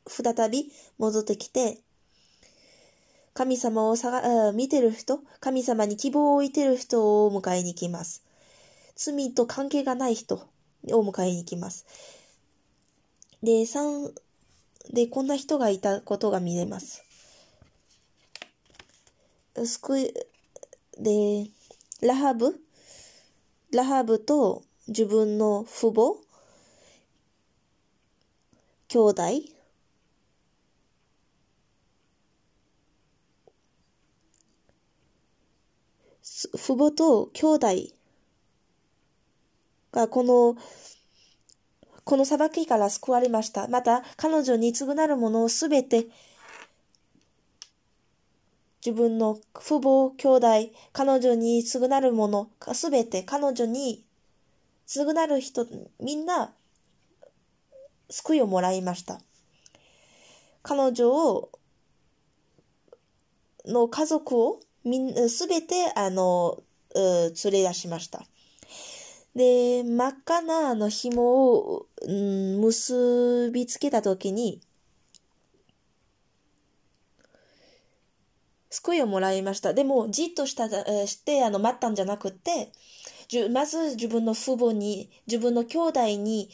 [0.06, 1.82] 再び戻ってきて、
[3.40, 8.22] 神様をさ見てる人、神様に希望を置いてる人を迎えに来ます。
[8.98, 10.50] 罪と関係がない人
[10.92, 11.86] を迎えに来ます。
[13.42, 14.14] で、三、
[14.92, 17.02] で、こんな人がいたことが見れます。
[19.56, 20.14] 救い、
[20.98, 21.50] で、
[22.02, 22.60] ラハブ
[23.72, 26.18] ラハブと自分の父母、
[28.90, 29.59] 兄弟、
[36.56, 37.68] 父母と兄弟
[39.92, 40.56] がこの、
[42.06, 43.68] この裁きから救われました。
[43.68, 46.08] また、彼女に償うものをすべて、
[48.86, 54.06] 自分の父母、兄弟、彼女に償うもの、すべて彼女に
[54.88, 55.68] 償る人、
[56.00, 56.54] みんな、
[58.10, 59.20] 救いをもらいました。
[60.64, 61.52] 彼女を、
[63.66, 66.64] の家族を、みん、すべて、あの、
[66.96, 68.26] 連れ出しました。
[69.36, 74.62] で、真っ赤なあの紐を、うん、結びつけたときに、
[78.72, 79.74] 救いをもらいました。
[79.74, 80.68] でも、じっとした、
[81.06, 82.72] して、あの、待ったんじゃなくて、
[83.28, 86.50] じゅまず自分の父母に、自分の兄弟に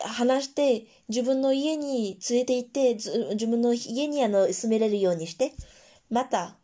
[0.00, 5.54] 話して、自分の家に連れて行って、自分の家にあの住めれるようにして、
[6.10, 6.57] また、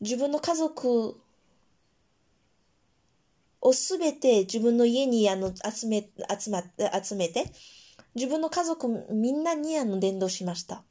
[0.00, 1.20] 自分の家族
[3.60, 6.62] をすべて自分の家にあの集め、集ま、
[7.02, 7.52] 集めて、
[8.14, 10.82] 自分の家族みんなにあの伝道しました。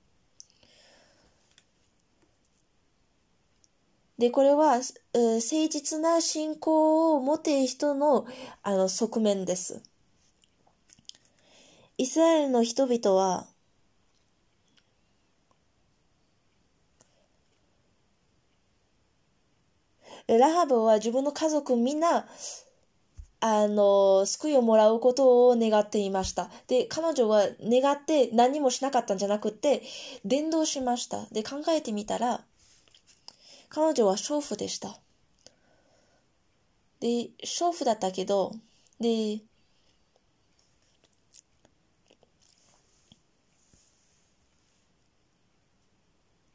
[4.20, 4.80] で、これは、
[5.14, 5.40] 誠
[5.70, 8.28] 実な信仰を持っている人の、
[8.64, 9.82] あの、側面です。
[11.98, 13.48] イスラエルの人々は、
[20.38, 22.28] ラハブは自分の家族みんな、
[23.42, 26.50] あの、救いをもらうことを願っていました。
[26.68, 29.82] で、彼女は願って何もしなかったんじゃなくて、
[30.26, 31.26] 伝道しました。
[31.32, 32.44] で、考えてみたら、
[33.70, 35.00] 彼女は娼婦でした。
[37.00, 38.54] で、娼婦だったけど、
[39.00, 39.40] で、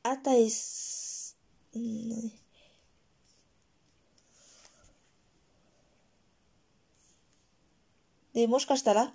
[0.03, 1.37] あたいす、
[1.75, 2.44] うん、
[8.35, 9.13] で、もしかしたら、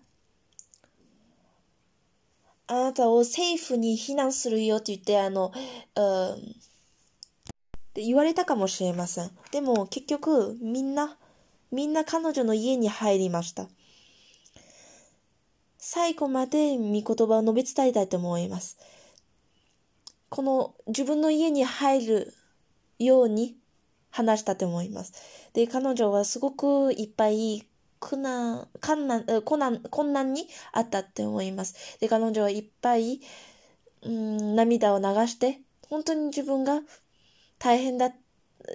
[2.67, 5.51] あなたを政府に避難するよって言って、あの、
[5.95, 6.37] うん、っ
[7.93, 9.31] て言われたかもしれません。
[9.51, 11.17] でも結局、みんな、
[11.71, 13.67] みんな彼女の家に入りました。
[15.77, 18.77] 最後まで御言葉を述べ伝えたいと思います。
[20.29, 22.33] この自分の家に入る
[22.99, 23.57] ように
[24.11, 25.13] 話したと思います。
[25.53, 27.65] で、彼女はすごくいっぱい
[27.99, 31.99] 苦難、困難、困難、困難にあったって思います。
[31.99, 33.21] で、彼女はいっぱい、
[34.03, 36.81] うん、涙を流して、本当に自分が
[37.57, 38.11] 大変だ、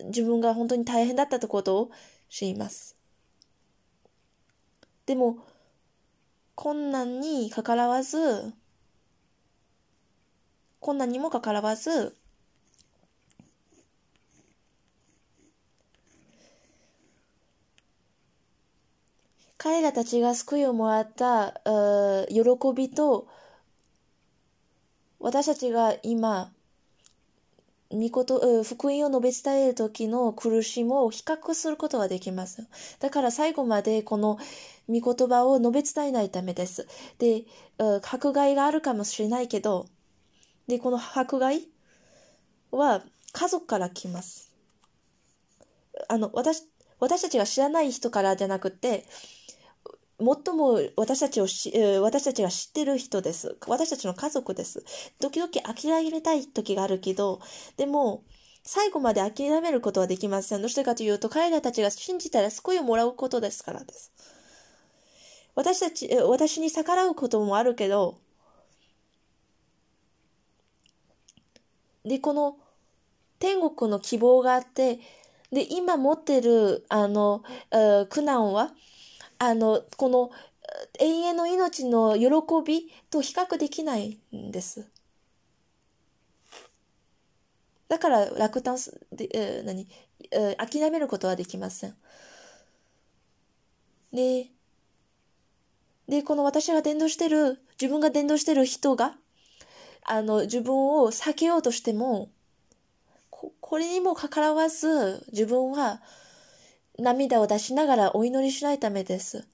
[0.07, 1.91] 自分が本当に大変だったってことを
[2.29, 2.97] 知ります。
[5.07, 5.39] でも、
[6.55, 8.53] 困難にかからわず、
[10.81, 12.14] 困難にもかからわず、
[19.64, 21.58] 彼らたちが救いをもらった
[22.28, 22.42] 喜
[22.76, 23.26] びと
[25.18, 26.52] 私たちが今
[27.90, 32.68] 御事、福音を述べ伝える時の苦しみを比較することはできます。
[33.00, 34.38] だから最後までこの
[34.86, 36.86] 御言葉を述べ伝えないためです。
[37.18, 37.44] で、
[38.02, 39.86] 迫害があるかもしれないけど、
[40.66, 41.68] で、この迫害
[42.70, 43.02] は
[43.32, 44.52] 家族から来ます。
[46.10, 46.64] あの、私、
[47.00, 49.06] 私たちが知らない人からじゃなくて、
[50.18, 53.56] 最も私たちをし、私たちが知ってる人です。
[53.66, 54.84] 私たちの家族です。
[55.20, 57.40] 時々諦めたい時があるけど、
[57.76, 58.22] でも、
[58.62, 60.62] 最後まで諦めることはできません。
[60.62, 64.12] どうしてかというと、彼らたちが信じたら救いをもらうことですからです。
[65.54, 68.18] 私たち、私に逆らうこともあるけど、
[72.04, 72.56] で、この
[73.38, 75.00] 天国の希望があって、
[75.50, 77.42] で、今持ってる、あの、
[78.08, 78.72] 苦難は、
[79.49, 80.30] あの、この
[80.99, 82.28] 永遠の命の喜
[82.64, 84.88] びと比較できないんです。
[87.88, 89.86] だから落胆す、えー、何、
[90.30, 91.95] えー、諦めることはできません。
[94.12, 94.47] で、
[96.09, 99.14] で、この私が伝道してる、自分が伝道してる人が、
[100.05, 102.30] あの、自分を避けようとしても、
[103.30, 106.01] ここれにもかかわらず、自分は
[106.99, 109.47] 涙を出しながらお祈りしないためです。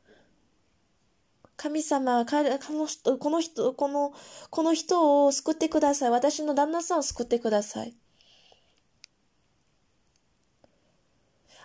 [1.56, 2.32] 神様、こ
[2.72, 4.14] の人、この人、この、
[4.48, 6.10] この人を救ってください。
[6.10, 7.94] 私の旦那さんを救ってください。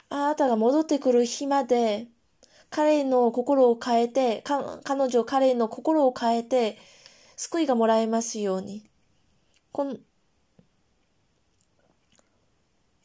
[0.10, 2.08] あなたが戻ってくる日まで、
[2.70, 6.78] 彼の心を変えて、彼女、彼の心を変えて、
[7.38, 8.90] 救いがもらえますように。
[9.72, 9.96] この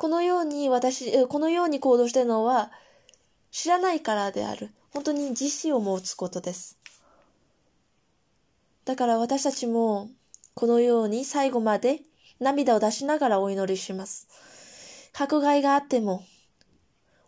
[0.01, 2.73] このように私、このように行動してるのは
[3.51, 4.71] 知らないからである。
[4.95, 6.79] 本当に自信を持つことです。
[8.87, 10.09] だから私たちも
[10.55, 12.01] このように最後まで
[12.39, 14.27] 涙を出しながらお祈りします。
[15.13, 16.25] 迫害があっても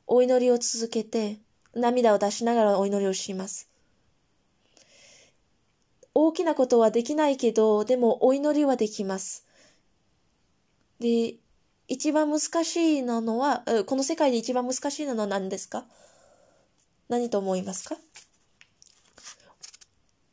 [0.07, 1.37] お祈りを続けて
[1.75, 3.69] 涙を出しながらお祈りをします。
[6.15, 9.45] 大きなことはできないけど、でもお祈りはできます。
[11.01, 11.35] で、
[11.93, 15.85] 一番難しいのは、この世界で一番難しいのは何ですか？
[17.11, 17.97] 何と思いますか？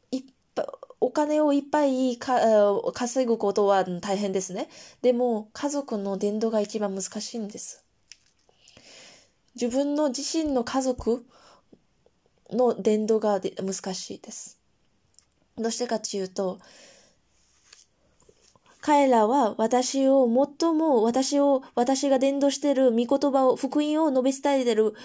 [0.09, 0.23] いっ
[0.55, 0.65] ぱ
[1.01, 2.39] お金をいっぱいか
[2.93, 4.69] 稼ぐことは大変ですね。
[5.01, 7.83] でも、家族の伝道が一番難しいんです。
[9.55, 11.25] 自分の自身の家族
[12.51, 14.57] の伝道が難しいです。
[15.57, 16.59] どうしてかというと、
[18.89, 24.95] 彼らは私を最も私を私が伝道している御言葉を福音を述べ伝えている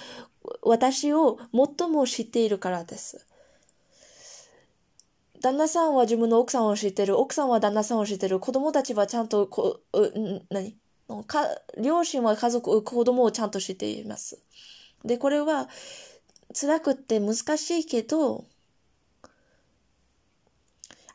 [0.63, 3.27] 私を最も知っているからです。
[5.43, 7.21] 旦那さんは自分の奥さんを知ってる。
[7.21, 8.41] 奥さんは旦那さんを知ってる。
[8.41, 10.13] 子供たちはちゃんとこ、う、
[10.49, 10.75] 何？
[11.27, 14.39] か両親は家族、子供をちゃんと知っています。
[15.05, 15.69] で、これは
[16.59, 18.47] 辛くって難しいけど、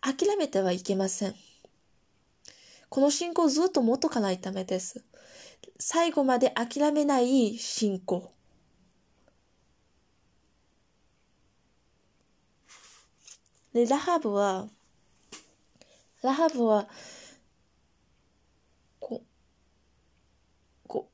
[0.02, 1.34] 諦めてはいけません。
[2.90, 5.04] この信仰をずっと持っとかないためです。
[5.80, 8.32] 最後まで諦めない信仰。
[13.74, 14.68] で、ラハブは、
[16.24, 16.90] ラハブは、
[19.00, 19.22] こ、
[20.88, 21.08] こ、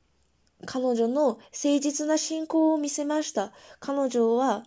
[0.64, 3.52] 彼女の誠実な信仰を見せました。
[3.78, 4.64] 彼女は、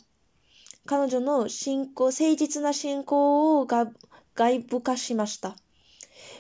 [0.86, 3.88] 彼女の信仰、誠実な信仰をが
[4.36, 5.56] 外部化しました。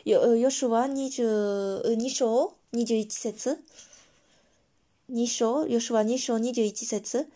[0.05, 3.57] よ、ヨシュは22章21節
[5.11, 7.27] 2章、ヨシュは2章21節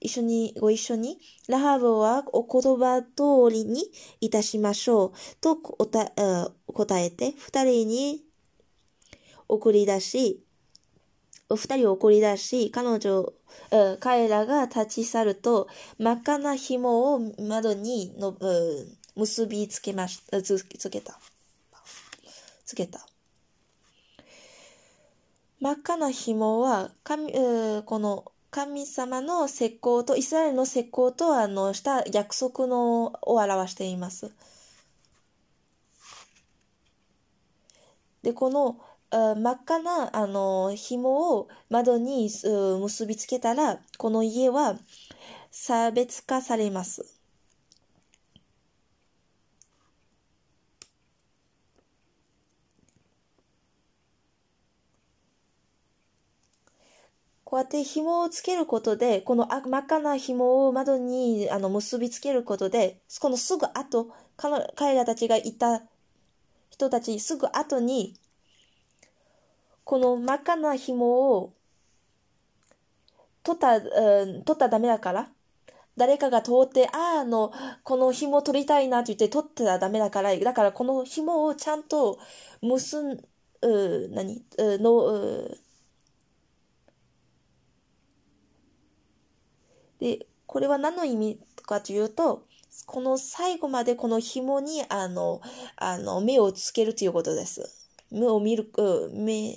[0.00, 3.90] 一緒に、ご一緒に、ラハブはお言葉通りに
[4.20, 5.12] いたしましょう。
[5.40, 6.10] とおた
[6.66, 8.24] 答えて、二人に
[9.48, 10.44] 送り出し、
[11.48, 13.32] 二人を送り出し、彼女、
[14.00, 18.36] 彼らが立ち去ると、真っ赤な紐を窓にの
[19.16, 21.18] 結びつけまし、つつけた。
[22.74, 23.06] つけた。
[25.60, 34.32] 真っ赤な紐は、神、この神様の石膏と、イスラエルの石膏とあのした約束のを表しています。
[38.22, 38.78] で、この
[39.10, 42.28] 真っ赤なあの紐を窓に
[42.80, 44.76] 結びつけたら、この家は
[45.50, 47.13] 差別化されます。
[57.54, 65.82] こうやって紐をつけることで、この真っ赤な紐を窓にあの結びつけることで、このすぐ後、彼らたちがいた
[66.70, 68.16] 人たちすぐ後に、
[69.84, 71.52] この真っ赤な紐を
[73.44, 75.28] 取った、うん、取ったらダメだから、
[75.96, 77.52] 誰かが通って、ああ、あの、
[77.84, 82.18] この紐取りたいなって言って取ったらダメだから、だからこの紐をちゃんと
[82.62, 83.12] 結ん、
[83.62, 85.58] う何うのう
[90.04, 92.46] で、これは何の意味かというと、
[92.84, 95.40] この最後までこの紐にあの、
[95.76, 97.88] あの、目をつけるということです。
[98.10, 98.70] 目を見る、
[99.14, 99.56] 目、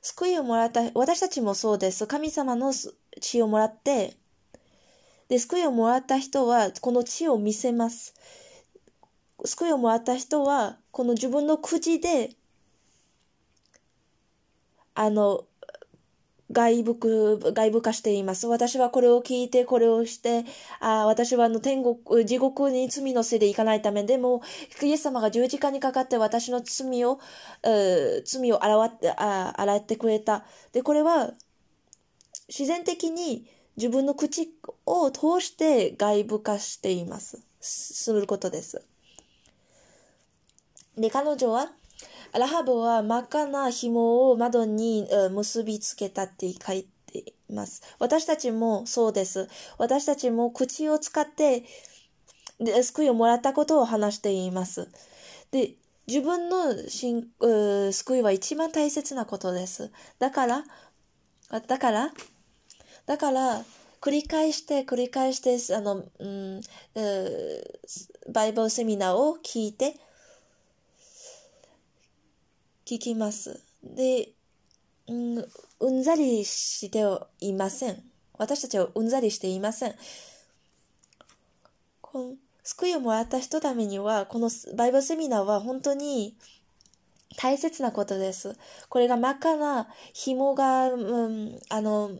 [0.00, 2.06] 救いをもらった、私たちもそうです。
[2.06, 2.72] 神様の
[3.20, 4.16] 血をもらって、
[5.26, 8.14] で、救いをもらった人は、この血を見せます。
[9.44, 12.36] 救いをもらった人は、この自分の口で、
[14.94, 15.46] あの、
[16.52, 18.46] 外部、外部化しています。
[18.46, 20.44] 私はこれを聞いて、これをして、
[20.80, 24.42] あ私はあの天国、地獄に罪のせいで行かないためでも、
[24.82, 27.18] イエス様が十字架にかかって私の罪を、
[28.24, 30.44] 罪を洗って、あ洗ってくれた。
[30.72, 31.32] で、これは、
[32.48, 34.50] 自然的に自分の口
[34.84, 37.42] を通して外部化しています。
[37.60, 38.82] することです。
[40.96, 41.72] で、彼女は、
[42.38, 47.18] ラハブは真っ赤な紐を窓に結びつけたって書いて
[47.48, 47.82] います。
[47.98, 49.48] 私たちもそうです。
[49.78, 51.64] 私たちも口を使って
[52.82, 54.88] 救いをもらったことを話しています。
[55.50, 55.74] で、
[56.06, 56.74] 自分の
[57.92, 59.90] 救いは一番大切なことです。
[60.18, 60.64] だから、
[61.66, 62.12] だから、
[63.06, 63.64] だから、
[64.00, 66.60] 繰り返して繰り返して、あの、うん、
[68.32, 69.96] バイブルセミナーを聞いて、
[72.86, 73.62] 聞きます。
[73.82, 74.28] で、
[75.08, 75.44] うん、
[75.80, 77.02] うんざりして
[77.40, 78.02] いません。
[78.36, 79.94] 私たちはうんざりしていません。
[82.00, 86.36] この救いをもらった人ためには、このバイブルセミナーは本当に
[87.36, 88.56] 大切なことです。
[88.88, 92.10] これが真っ赤な紐が、うん、あの、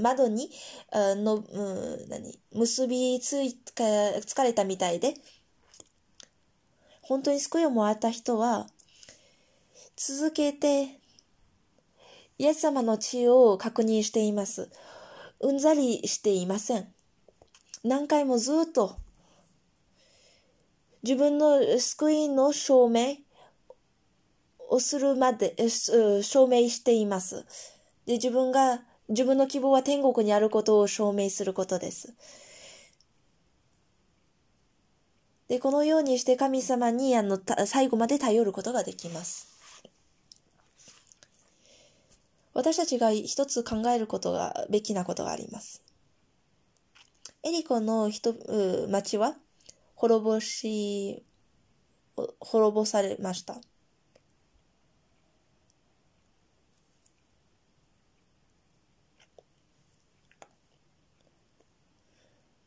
[0.00, 0.50] 窓に、
[0.92, 5.14] の、うん、何、結びついか、疲れたみたいで、
[7.02, 8.68] 本当に救いをもらった人は、
[10.02, 10.98] 続けて、
[12.38, 14.70] イエス様の血を確認しています。
[15.40, 16.88] うんざりしていません。
[17.84, 18.96] 何回もずっと
[21.02, 23.16] 自分の救いの証明
[24.70, 27.44] をするまで、証明しています。
[28.06, 28.80] で、自分が、
[29.10, 32.14] 自分の希望は天国にあることを証明することです。
[35.48, 39.59] で、このようにして神様にあの最後まで頼ることができます。
[42.52, 45.82] 私たちが一つ考えることが、べきなことがあります。
[47.42, 48.34] エリコの人、
[48.88, 49.36] 町は
[49.94, 51.24] 滅ぼし
[52.40, 53.60] 滅ぼされました。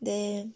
[0.02, 0.48] で、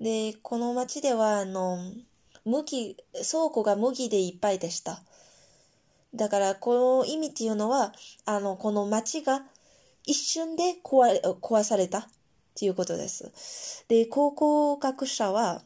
[0.00, 1.78] で、この町では、あの、
[2.44, 5.02] 麦、倉庫が麦でいっぱいでした。
[6.14, 7.92] だから、この意味っていうのは、
[8.24, 9.42] あの、この町が
[10.04, 12.04] 一瞬で壊壊されたっ
[12.54, 13.84] ていうことです。
[13.88, 15.62] で、考古学者は、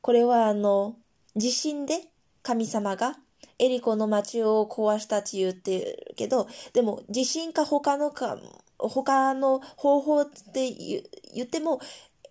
[0.00, 0.96] これはあの、
[1.36, 2.00] 地震で
[2.42, 3.16] 神様が
[3.58, 5.78] エリコの町を壊したって言って
[6.08, 8.38] るけど、でも地震か他のか、
[8.78, 10.70] 他の方法って
[11.34, 11.80] 言っても、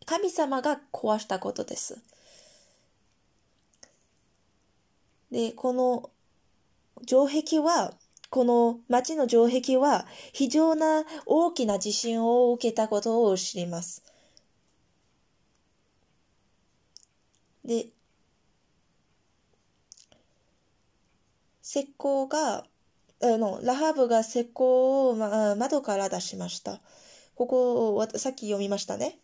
[0.05, 2.01] 神様が壊したことです。
[5.33, 6.11] で、この
[7.07, 7.95] 城壁は、
[8.29, 14.03] この町の城壁は非常な大きな地震を受けたことを知ります。
[17.65, 17.87] で、
[21.63, 22.65] 石膏が、
[23.23, 26.79] あの、ラハブが石膏を、ま、窓から出しました。
[27.33, 29.17] ここを、さっき読みましたね。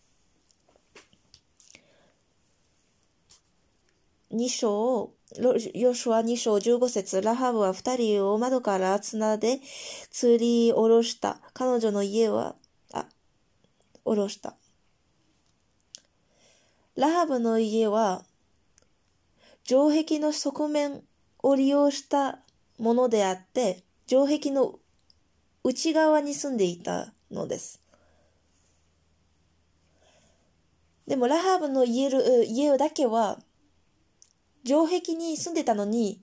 [4.32, 9.59] 2章、ヨシュア2章15節ラハブは2人を窓から綱で
[10.09, 11.39] 釣り下ろした。
[11.53, 12.55] 彼女の家は、
[12.91, 13.05] あ、
[14.03, 14.55] 下ろした。
[16.95, 18.23] ラハブの家は、
[19.63, 21.03] 城壁の側面
[21.43, 22.39] を利用した
[22.80, 24.80] ものであって、城壁の
[25.63, 27.84] 内側に住んでいたのです。
[31.05, 32.09] でも、ラハブの家
[32.45, 33.39] 家だけは、
[34.70, 36.22] 城壁に住んでたのに、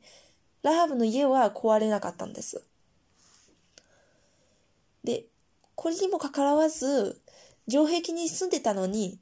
[0.63, 2.63] ラハブの家は壊れなかったんです。
[5.03, 5.25] で、
[5.75, 7.21] これにもかかわらず、
[7.69, 9.19] 城壁に住んでたのに、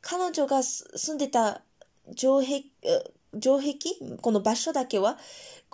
[0.00, 1.62] 彼女が住んでた
[2.16, 2.66] 城壁、
[3.40, 3.74] 城壁？
[4.22, 5.18] この場所だけは、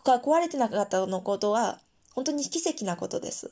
[0.03, 1.83] が壊れてなかったのことは、
[2.15, 3.51] 本当に奇跡なことです。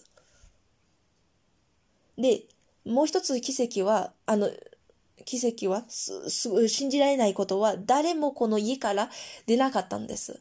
[2.16, 2.44] で、
[2.86, 4.48] もう一つ奇跡は、あの、
[5.24, 9.10] 奇跡はす、す、信じられないことは、誰もこの家から
[9.46, 10.40] 出なかったんです。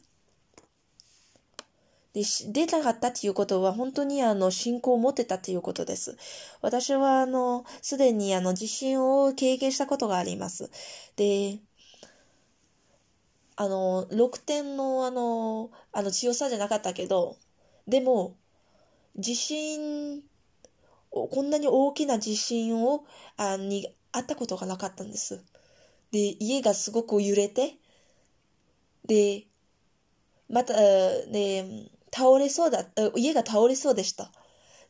[2.14, 2.22] で、
[2.52, 6.16] 出なかったっていうことは、本当にあの、信仰を持ってたっていうことです。
[6.62, 10.70] 私はあの、すでにあの、地震を経験したことがあります。
[11.16, 11.58] で、
[13.56, 17.36] あの、6点のあの、あの強さじゃなかったけど、
[17.86, 18.36] でも、
[19.16, 20.22] 地震、
[21.10, 23.04] こんなに大きな地震を、
[23.36, 25.42] あに、あったことがなかったんです。
[26.12, 27.74] で、家がすごく揺れて、
[29.04, 29.46] で、
[30.48, 32.86] また、で、倒れそうだ、
[33.16, 34.30] 家が倒れそうでした。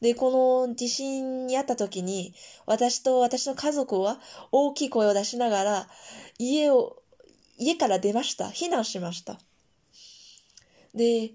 [0.03, 2.35] で、この地震にあった時に、
[2.67, 4.21] 私と私の家族は
[4.53, 5.89] 大きい声を出しながら、
[6.39, 7.03] 家を、
[7.57, 8.49] 家から出ました。
[8.49, 9.39] 避難しました。
[10.95, 11.33] で、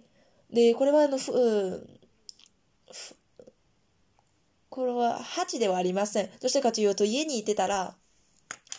[0.52, 1.99] で、これはあの、ふ、
[4.70, 6.26] これは8ではありません。
[6.28, 7.96] どうしてかというと、家にいてたら、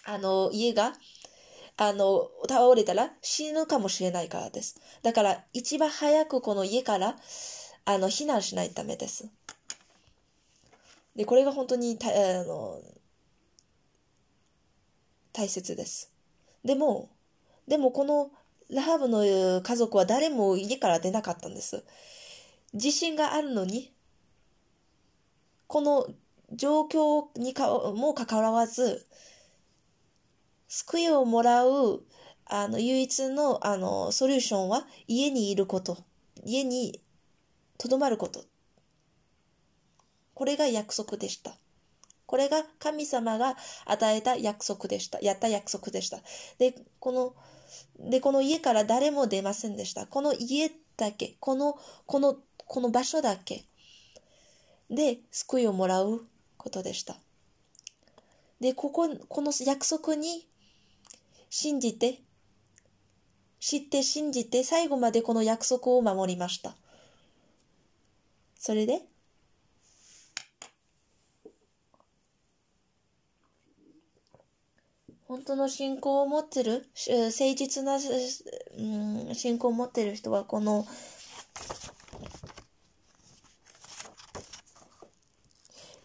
[0.04, 0.94] あの、家が、
[1.76, 4.80] あの、倒れたら死ぬかもしれないからです。
[5.02, 7.16] だから、一番早くこの家から、
[7.84, 9.28] あの、避難しないためです。
[11.16, 12.80] で、これが本当に、たあの、
[15.32, 16.12] 大切です。
[16.64, 17.08] でも、
[17.66, 18.30] でもこの
[18.68, 21.84] ラハブの家族は誰も家から出なかったんです。
[22.74, 23.92] 地震があるのに、
[25.70, 26.04] この
[26.52, 29.06] 状況にかもかかわらず、
[30.66, 32.02] 救いをもらう、
[32.44, 35.98] あの、唯一の、あの、ソリューションは、家にいること。
[36.44, 37.00] 家に
[37.78, 38.44] とどまること。
[40.34, 41.56] これが約束でした。
[42.26, 43.56] これが神様が
[43.86, 45.20] 与えた約束でした。
[45.20, 46.18] やった約束でした。
[46.58, 50.08] で、この、で、この家から誰も出ませんでした。
[50.08, 53.69] この家だけ、この、この、この場所だけ。
[54.90, 56.26] で救いをもらう
[56.56, 57.16] ことでした。
[58.60, 60.46] で、ここ、この約束に
[61.48, 62.20] 信じて、
[63.60, 66.74] 知って信じて最後までこの約束を守りました。
[68.56, 69.02] それで、
[75.26, 80.86] 本当の信仰を持ってる、誠実な、うん、信仰を持ってる人はこの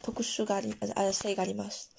[0.06, 1.90] 特殊があり、あ性があります。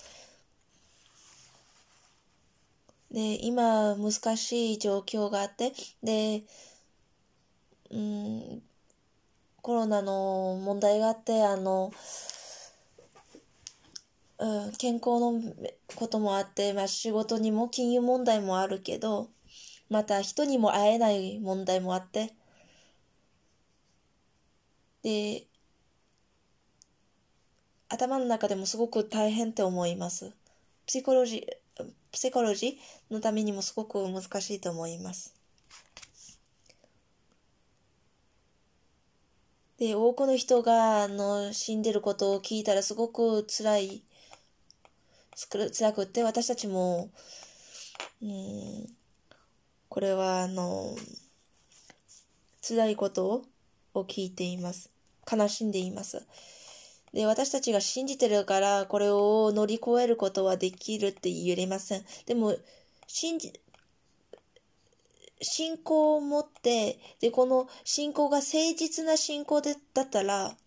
[3.10, 5.72] で、今、難しい状況があって、
[6.04, 6.44] で、
[7.90, 8.62] うん、
[9.60, 11.92] コロナの問題があって、あの、
[14.38, 15.42] うん、健康の
[15.96, 19.30] こともあって、まあ仕事にも金融問題もあるけど、
[19.90, 22.34] また人にも会えない問題もあって、
[25.02, 25.48] で、
[27.88, 30.32] 頭の中でもすごく大変って思います。
[30.86, 35.34] プシコロジー、プシコロジーのためにもすごく難しいと思います。
[39.78, 44.02] で、多くの人が、あの、死んでることを聞いたらすごく辛い、
[45.78, 47.10] 辛くって、私たちも、
[48.22, 48.86] うん、
[49.90, 50.96] これは、あの、
[52.66, 53.44] 辛いこと
[53.92, 54.90] を聞いています。
[55.30, 56.26] 悲しんでいます。
[57.16, 62.04] で、私たちが信じてるから、これを乗り越えることはできるって言えません。
[62.26, 62.54] でも、
[63.06, 63.58] 信じ、
[65.40, 70.58] 信仰を持って、で、この信仰が誠実な信仰でだったら、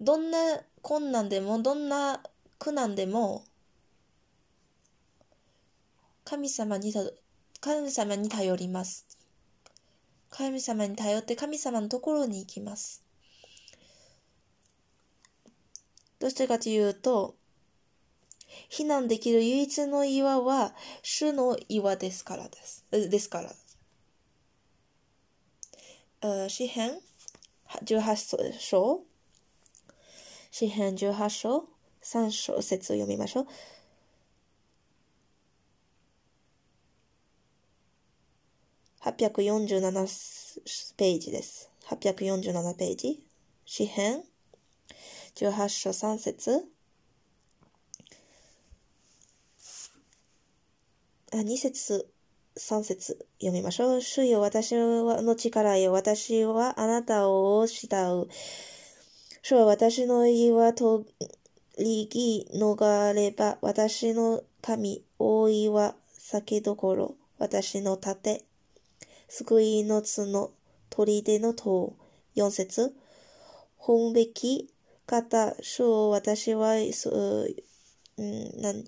[0.00, 0.38] どんな
[0.82, 2.24] 困難でも、どんな
[2.58, 3.44] 苦難でも、
[6.24, 6.92] 神様に
[7.60, 9.06] 神様に頼ります。
[10.28, 13.07] 神様に頼って神様のところに行きます。
[16.20, 17.36] どうしてかというと、
[18.70, 22.84] 避難できる唯一の岩は主の岩ですからです。
[22.90, 23.42] ですか
[26.22, 26.48] ら。
[26.48, 26.98] 詩編
[27.84, 29.04] 18章？
[30.50, 31.68] 詩編18章
[32.02, 33.46] ？3章節を読みましょう。
[39.02, 41.70] 847ページです。
[41.86, 43.22] 847ページ。
[43.64, 44.24] 詩編
[45.38, 46.64] 18章3節
[51.32, 52.08] あ、2節
[52.56, 54.00] 3節読みましょう。
[54.00, 58.28] 主よ、私の力よ、私はあなたを慕う。
[59.42, 61.04] 主は私の言いは取
[61.78, 68.44] りぎ逃れば、私の神、大いは酒どころ、私の盾、
[69.28, 70.52] 救いの角、
[70.90, 71.94] 砦の塔。
[72.34, 72.92] 4節
[73.76, 74.68] 本べき
[75.08, 78.84] 方、主を私は、うん、何、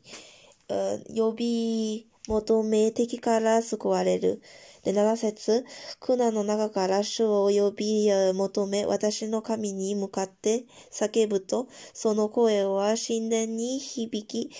[1.16, 4.40] 呼び求め敵から救われる。
[4.84, 5.64] で、7節
[5.98, 14.50] 苦難の中から主を呼び求め、私の神に向かって叫ぶと、その声は神殿に響き、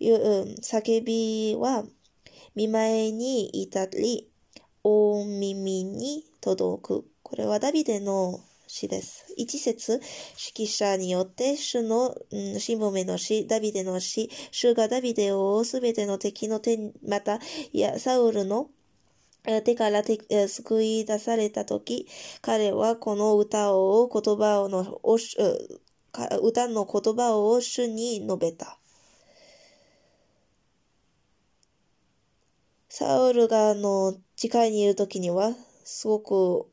[0.00, 1.84] 叫びは
[2.54, 4.28] 見舞いに至り、
[4.82, 7.04] 大耳に届く。
[7.22, 8.40] これはダビデの
[8.72, 9.24] 詩です。
[9.36, 9.94] 一節、
[10.54, 17.40] 指揮者によって主の、うん、しもめの詩、ダビデの詩、主がダビデをすべての敵の手、また、
[17.72, 18.70] いや、サウルの
[19.64, 22.06] 手から救い出されたとき、
[22.42, 25.00] 彼はこの歌を、言葉をの、
[26.40, 28.78] 歌の言葉を主に述べた。
[32.88, 36.70] サウルがあの、近いにいるときには、すごく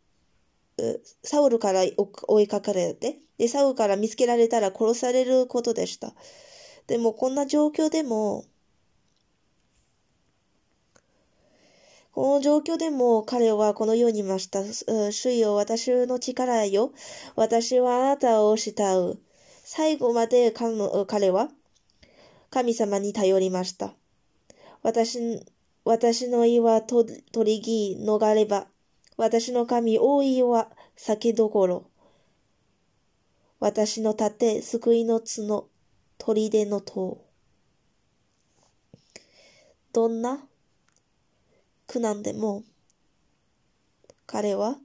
[1.24, 1.84] サウルから
[2.28, 6.14] 追いかかれて、で、サウルから見つけられたら殺されることでした。
[6.88, 8.46] でも、こんな状況でも、
[12.12, 14.64] この状況でも彼はこのようにいました。
[15.12, 16.92] 主よ、私の力よ。
[17.36, 19.20] 私はあなたを慕う。
[19.64, 21.50] 最後まで彼は
[22.50, 23.94] 神様に頼りました。
[24.82, 25.46] 私、
[25.84, 28.68] 私の意は取りぎ逃れば、
[29.18, 31.90] 私の神大いは酒どころ。
[33.60, 35.68] 私の盾、救いの角、
[36.20, 37.26] 砦の塔。
[39.92, 40.48] どんな
[41.88, 42.64] 苦難でも、
[44.28, 44.78] 彼は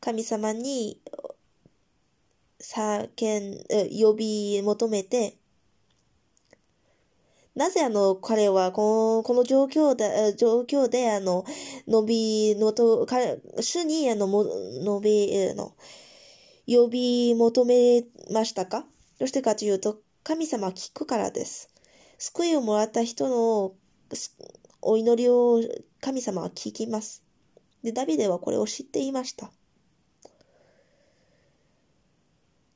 [0.00, 1.00] 神様に
[2.60, 3.08] 叫
[3.40, 3.58] ん、
[3.90, 5.36] 呼び求めて、
[7.56, 11.44] なぜあの、彼はこの、この状況で、状況であの、
[11.88, 15.74] 伸び、のと、彼、主にあの、も、伸び、の、
[16.66, 18.84] 呼び求めましたか？
[19.18, 21.70] どうしてかというと、神様は聞くからです。
[22.18, 23.72] 救いをもらった人の
[24.82, 25.60] お祈りを
[26.00, 27.22] 神様は聞きます。
[27.82, 29.50] で、ダビデはこれを知っていました。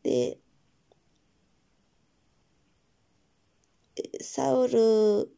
[0.02, 0.38] で、
[4.22, 5.30] サウル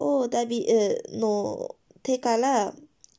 [0.00, 0.66] をダビ
[1.12, 2.72] の手から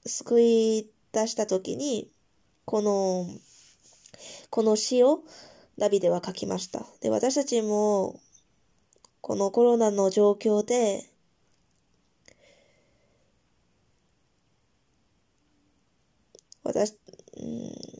[0.06, 2.10] 救い出したときに、
[2.66, 3.28] この、
[4.50, 5.24] この詩を
[5.78, 6.86] ダビデは書きました。
[7.02, 8.20] で、私たちも、
[9.22, 11.10] このコロナの状況で、
[16.64, 16.98] 私、
[17.38, 17.99] うん、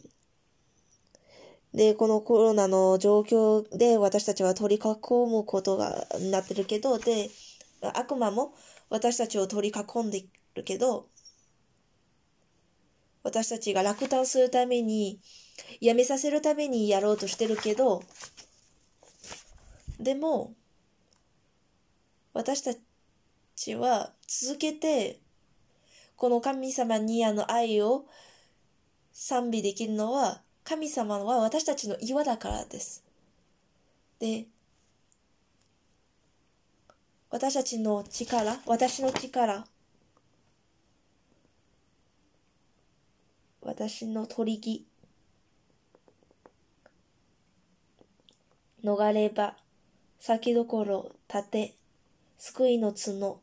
[1.74, 4.90] で、このコロナの状況で私たちは取り囲
[5.30, 7.30] むことがなってるけど、で、
[7.82, 8.54] 悪魔も
[8.90, 10.26] 私たちを取り囲んで
[10.56, 11.08] るけど、
[13.24, 15.20] 私たちが落胆するために、
[15.82, 18.02] やめさせるためにやろうとしてるけど、
[20.00, 20.56] でも、
[22.34, 22.74] 私た
[23.56, 25.20] ちは続けて、
[26.16, 28.06] この神様にあの愛を
[29.12, 33.04] 賛美できるのは、神様は私たちの岩だからです。
[34.20, 34.46] で、
[37.32, 39.66] 私たちの力、私の力、
[43.64, 44.86] 私の取り木、
[48.84, 49.56] 逃れ場、
[50.20, 51.74] 先どころ、盾、
[52.38, 53.40] 救いの角、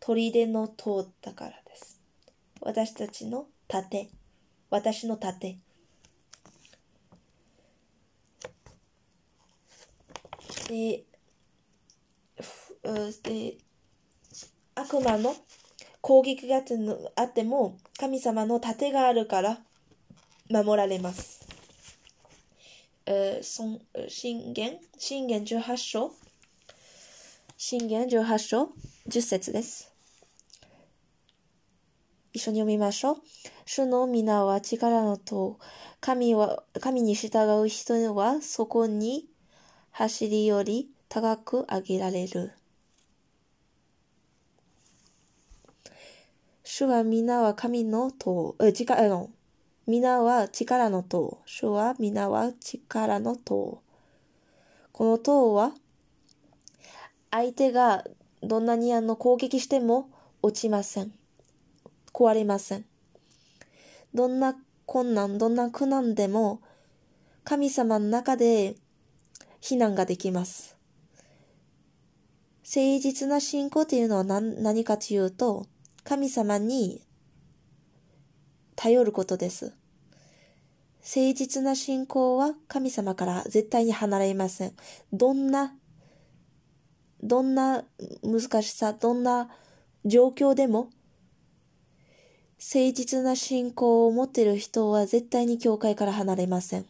[0.00, 2.00] 砦の塔だからです。
[2.62, 4.08] 私たちの盾、
[4.70, 5.58] 私の盾。
[10.68, 11.04] で、
[13.22, 13.56] で
[14.74, 15.34] 悪魔の
[16.00, 16.62] 攻撃が
[17.16, 19.58] あっても神様の盾があるから
[20.50, 21.46] 守られます。
[24.08, 26.12] 信玄信玄18章
[27.56, 28.68] 信玄18章
[29.08, 29.92] 10節です。
[32.32, 33.16] 一緒に読みましょう。
[33.64, 35.58] 主の皆は力のと、
[36.00, 39.26] 神は、神に従う人はそこに
[39.98, 42.52] 走りより高く上げられる。
[46.64, 49.30] 主は皆は神の塔、え、力の、
[49.86, 51.40] 皆は力の塔。
[51.46, 53.80] 主は皆は力の塔。
[54.92, 55.72] この塔は、
[57.30, 58.04] 相手が
[58.42, 60.10] どんなにあの攻撃しても
[60.42, 61.12] 落ちません。
[62.12, 62.84] 壊れません。
[64.12, 66.60] どんな困難、どんな苦難でも、
[67.44, 68.76] 神様の中で
[69.66, 70.76] 避難ができます。
[72.62, 75.66] 誠実な信仰というのは何何かというと、
[76.04, 77.02] 神様に
[78.76, 79.74] 頼ることです。
[81.00, 84.72] 誠実な信仰は神様から絶対に離れません。
[85.12, 85.74] どんな、
[87.24, 87.82] どんな
[88.22, 89.50] 難しさ、どんな
[90.04, 90.90] 状況でも、
[92.60, 96.86] 誠実な信仰を持っている人は絶対に教会から離れません。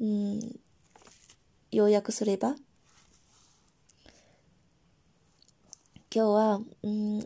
[0.00, 0.40] うん、
[1.70, 2.54] 要約すれば、
[6.14, 7.24] 今日は、うん、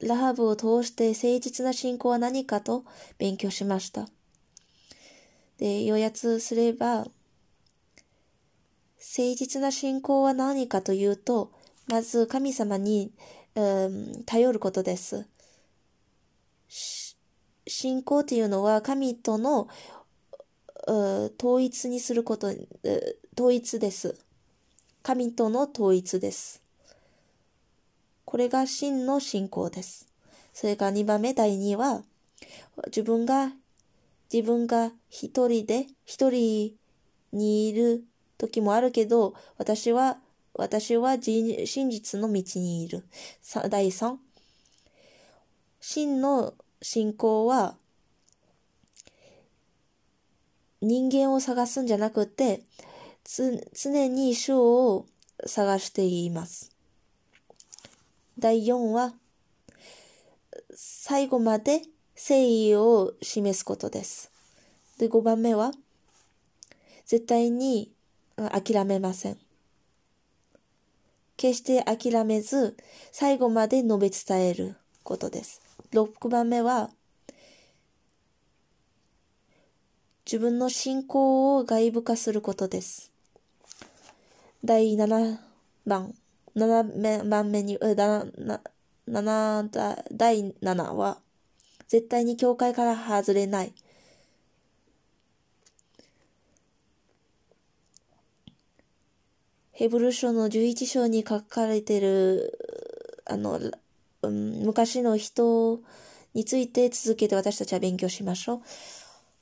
[0.00, 2.84] ラハブを通して誠実な信仰は何かと
[3.18, 4.08] 勉強しました。
[5.58, 7.10] で、要約すれば、誠
[9.36, 11.52] 実な信仰は何かというと、
[11.86, 13.12] まず神様に、
[13.54, 15.26] うん、頼ることです。
[17.66, 19.68] 信仰というのは神との
[21.38, 22.48] 統一にすること、
[23.36, 24.16] 統一です。
[25.02, 26.62] 神との統一です。
[28.24, 30.06] これが真の信仰です。
[30.52, 32.02] それから2番目、第2は、
[32.86, 33.52] 自分が、
[34.32, 36.74] 自分が一人で、一人
[37.32, 38.04] にいる
[38.38, 40.18] 時もあるけど、私は、
[40.54, 43.04] 私は真実の道にいる。
[43.70, 44.16] 第3、
[45.80, 47.76] 真の信仰は、
[50.80, 52.62] 人間を探すんじゃなくて、
[53.24, 55.06] つ常に主を
[55.46, 56.72] 探しています。
[58.38, 59.14] 第4は、
[60.74, 61.82] 最後まで
[62.14, 64.30] 誠意を示すことです。
[64.98, 65.72] で、5番目は、
[67.06, 67.92] 絶対に
[68.36, 69.38] 諦めません。
[71.36, 72.76] 決して諦めず、
[73.12, 75.60] 最後まで述べ伝えることです。
[75.92, 76.90] 6番目は、
[80.30, 83.10] 自分の信仰を外部化することです。
[84.62, 85.38] 第7
[85.86, 86.14] 番、
[86.54, 88.30] 7番目に、7
[90.12, 91.18] 第7は、
[91.88, 93.72] 絶対に教会から外れない。
[99.72, 102.58] ヘブル書の11章に書かれている、
[103.24, 103.58] あの、
[104.20, 105.80] うん、昔の人
[106.34, 108.62] について続けて私たちは勉強しましょう。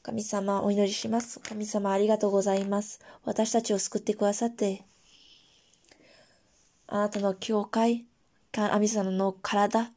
[0.07, 1.41] 神様、お祈りします。
[1.41, 3.01] 神様、ありがとうございます。
[3.25, 4.85] 私たちを救ってくださって、
[6.87, 8.05] あなたの教会、
[8.53, 9.91] 神様の体、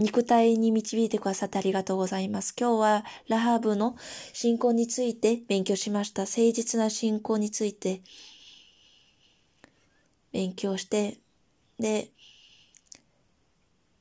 [0.00, 2.52] 肉体に導いてくださってありがとうございます。
[2.58, 3.94] 今日はラハブの
[4.32, 6.22] 信仰について勉強しました。
[6.22, 8.02] 誠実な信仰について
[10.32, 11.20] 勉強して、
[11.78, 12.10] で、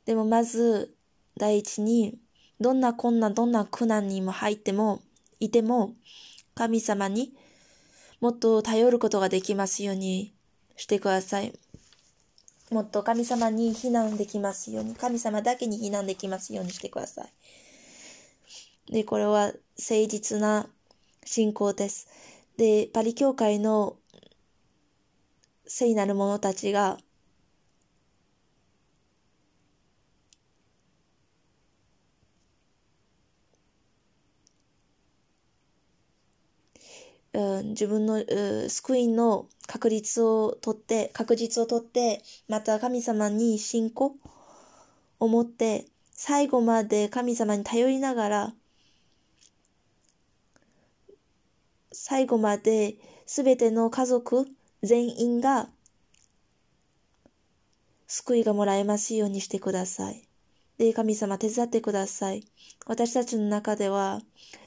[0.07, 0.95] でもまず
[1.37, 2.17] 第一に、
[2.59, 5.03] どんな困難、どんな苦難にも入っても、
[5.45, 5.95] いても、
[6.55, 7.33] 神様に
[8.19, 10.33] もっと頼ることができますように
[10.75, 11.53] してください。
[12.71, 18.91] もっと神様に避難できますように、神様だけに避難できますようにしてください。
[18.91, 20.67] で、これは誠実な
[21.25, 22.07] 信仰です。
[22.57, 23.97] で、パリ教会の
[25.65, 26.99] 聖なる者たちが
[37.33, 44.15] うん、自分の、う救いの確率をとって、確実をとって、また神様に信仰
[45.19, 48.53] を持って、最後まで神様に頼りながら、
[51.91, 54.47] 最後まで全ての家族
[54.81, 55.69] 全員が
[58.07, 60.27] 救いがもらえますようにしてください。
[60.77, 62.43] で、神様手伝ってください。
[62.85, 64.21] 私たちの中では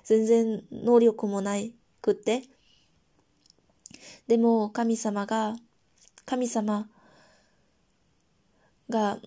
[0.04, 2.42] 全然能力もないくって、
[4.26, 5.56] でも神様が、
[6.24, 6.88] 神様
[8.88, 9.18] が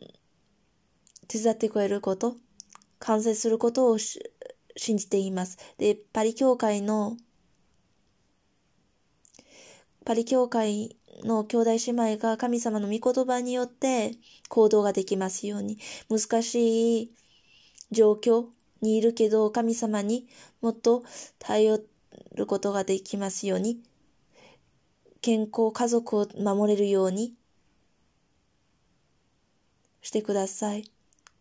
[1.27, 2.35] 手伝ってくれること、
[2.99, 5.57] 完成することを信じています。
[5.77, 7.17] で、パリ教会の、
[10.05, 11.77] パリ教会の兄弟姉
[12.15, 14.15] 妹が神様の御言葉によって
[14.47, 15.77] 行動ができますように、
[16.09, 17.11] 難しい
[17.91, 18.45] 状況
[18.81, 20.27] にいるけど神様に
[20.61, 21.03] もっと
[21.37, 21.81] 頼
[22.35, 23.81] ることができますように、
[25.21, 27.33] 健康、家族を守れるように
[30.01, 30.89] してください。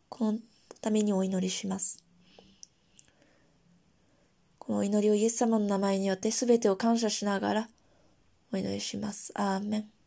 [0.09, 0.39] この
[0.81, 2.05] ためにお祈りします。
[4.59, 7.69] この祈りをイエス様の名前によって全てを感謝しながら
[8.53, 9.33] お祈りします。
[9.35, 9.98] アーメン。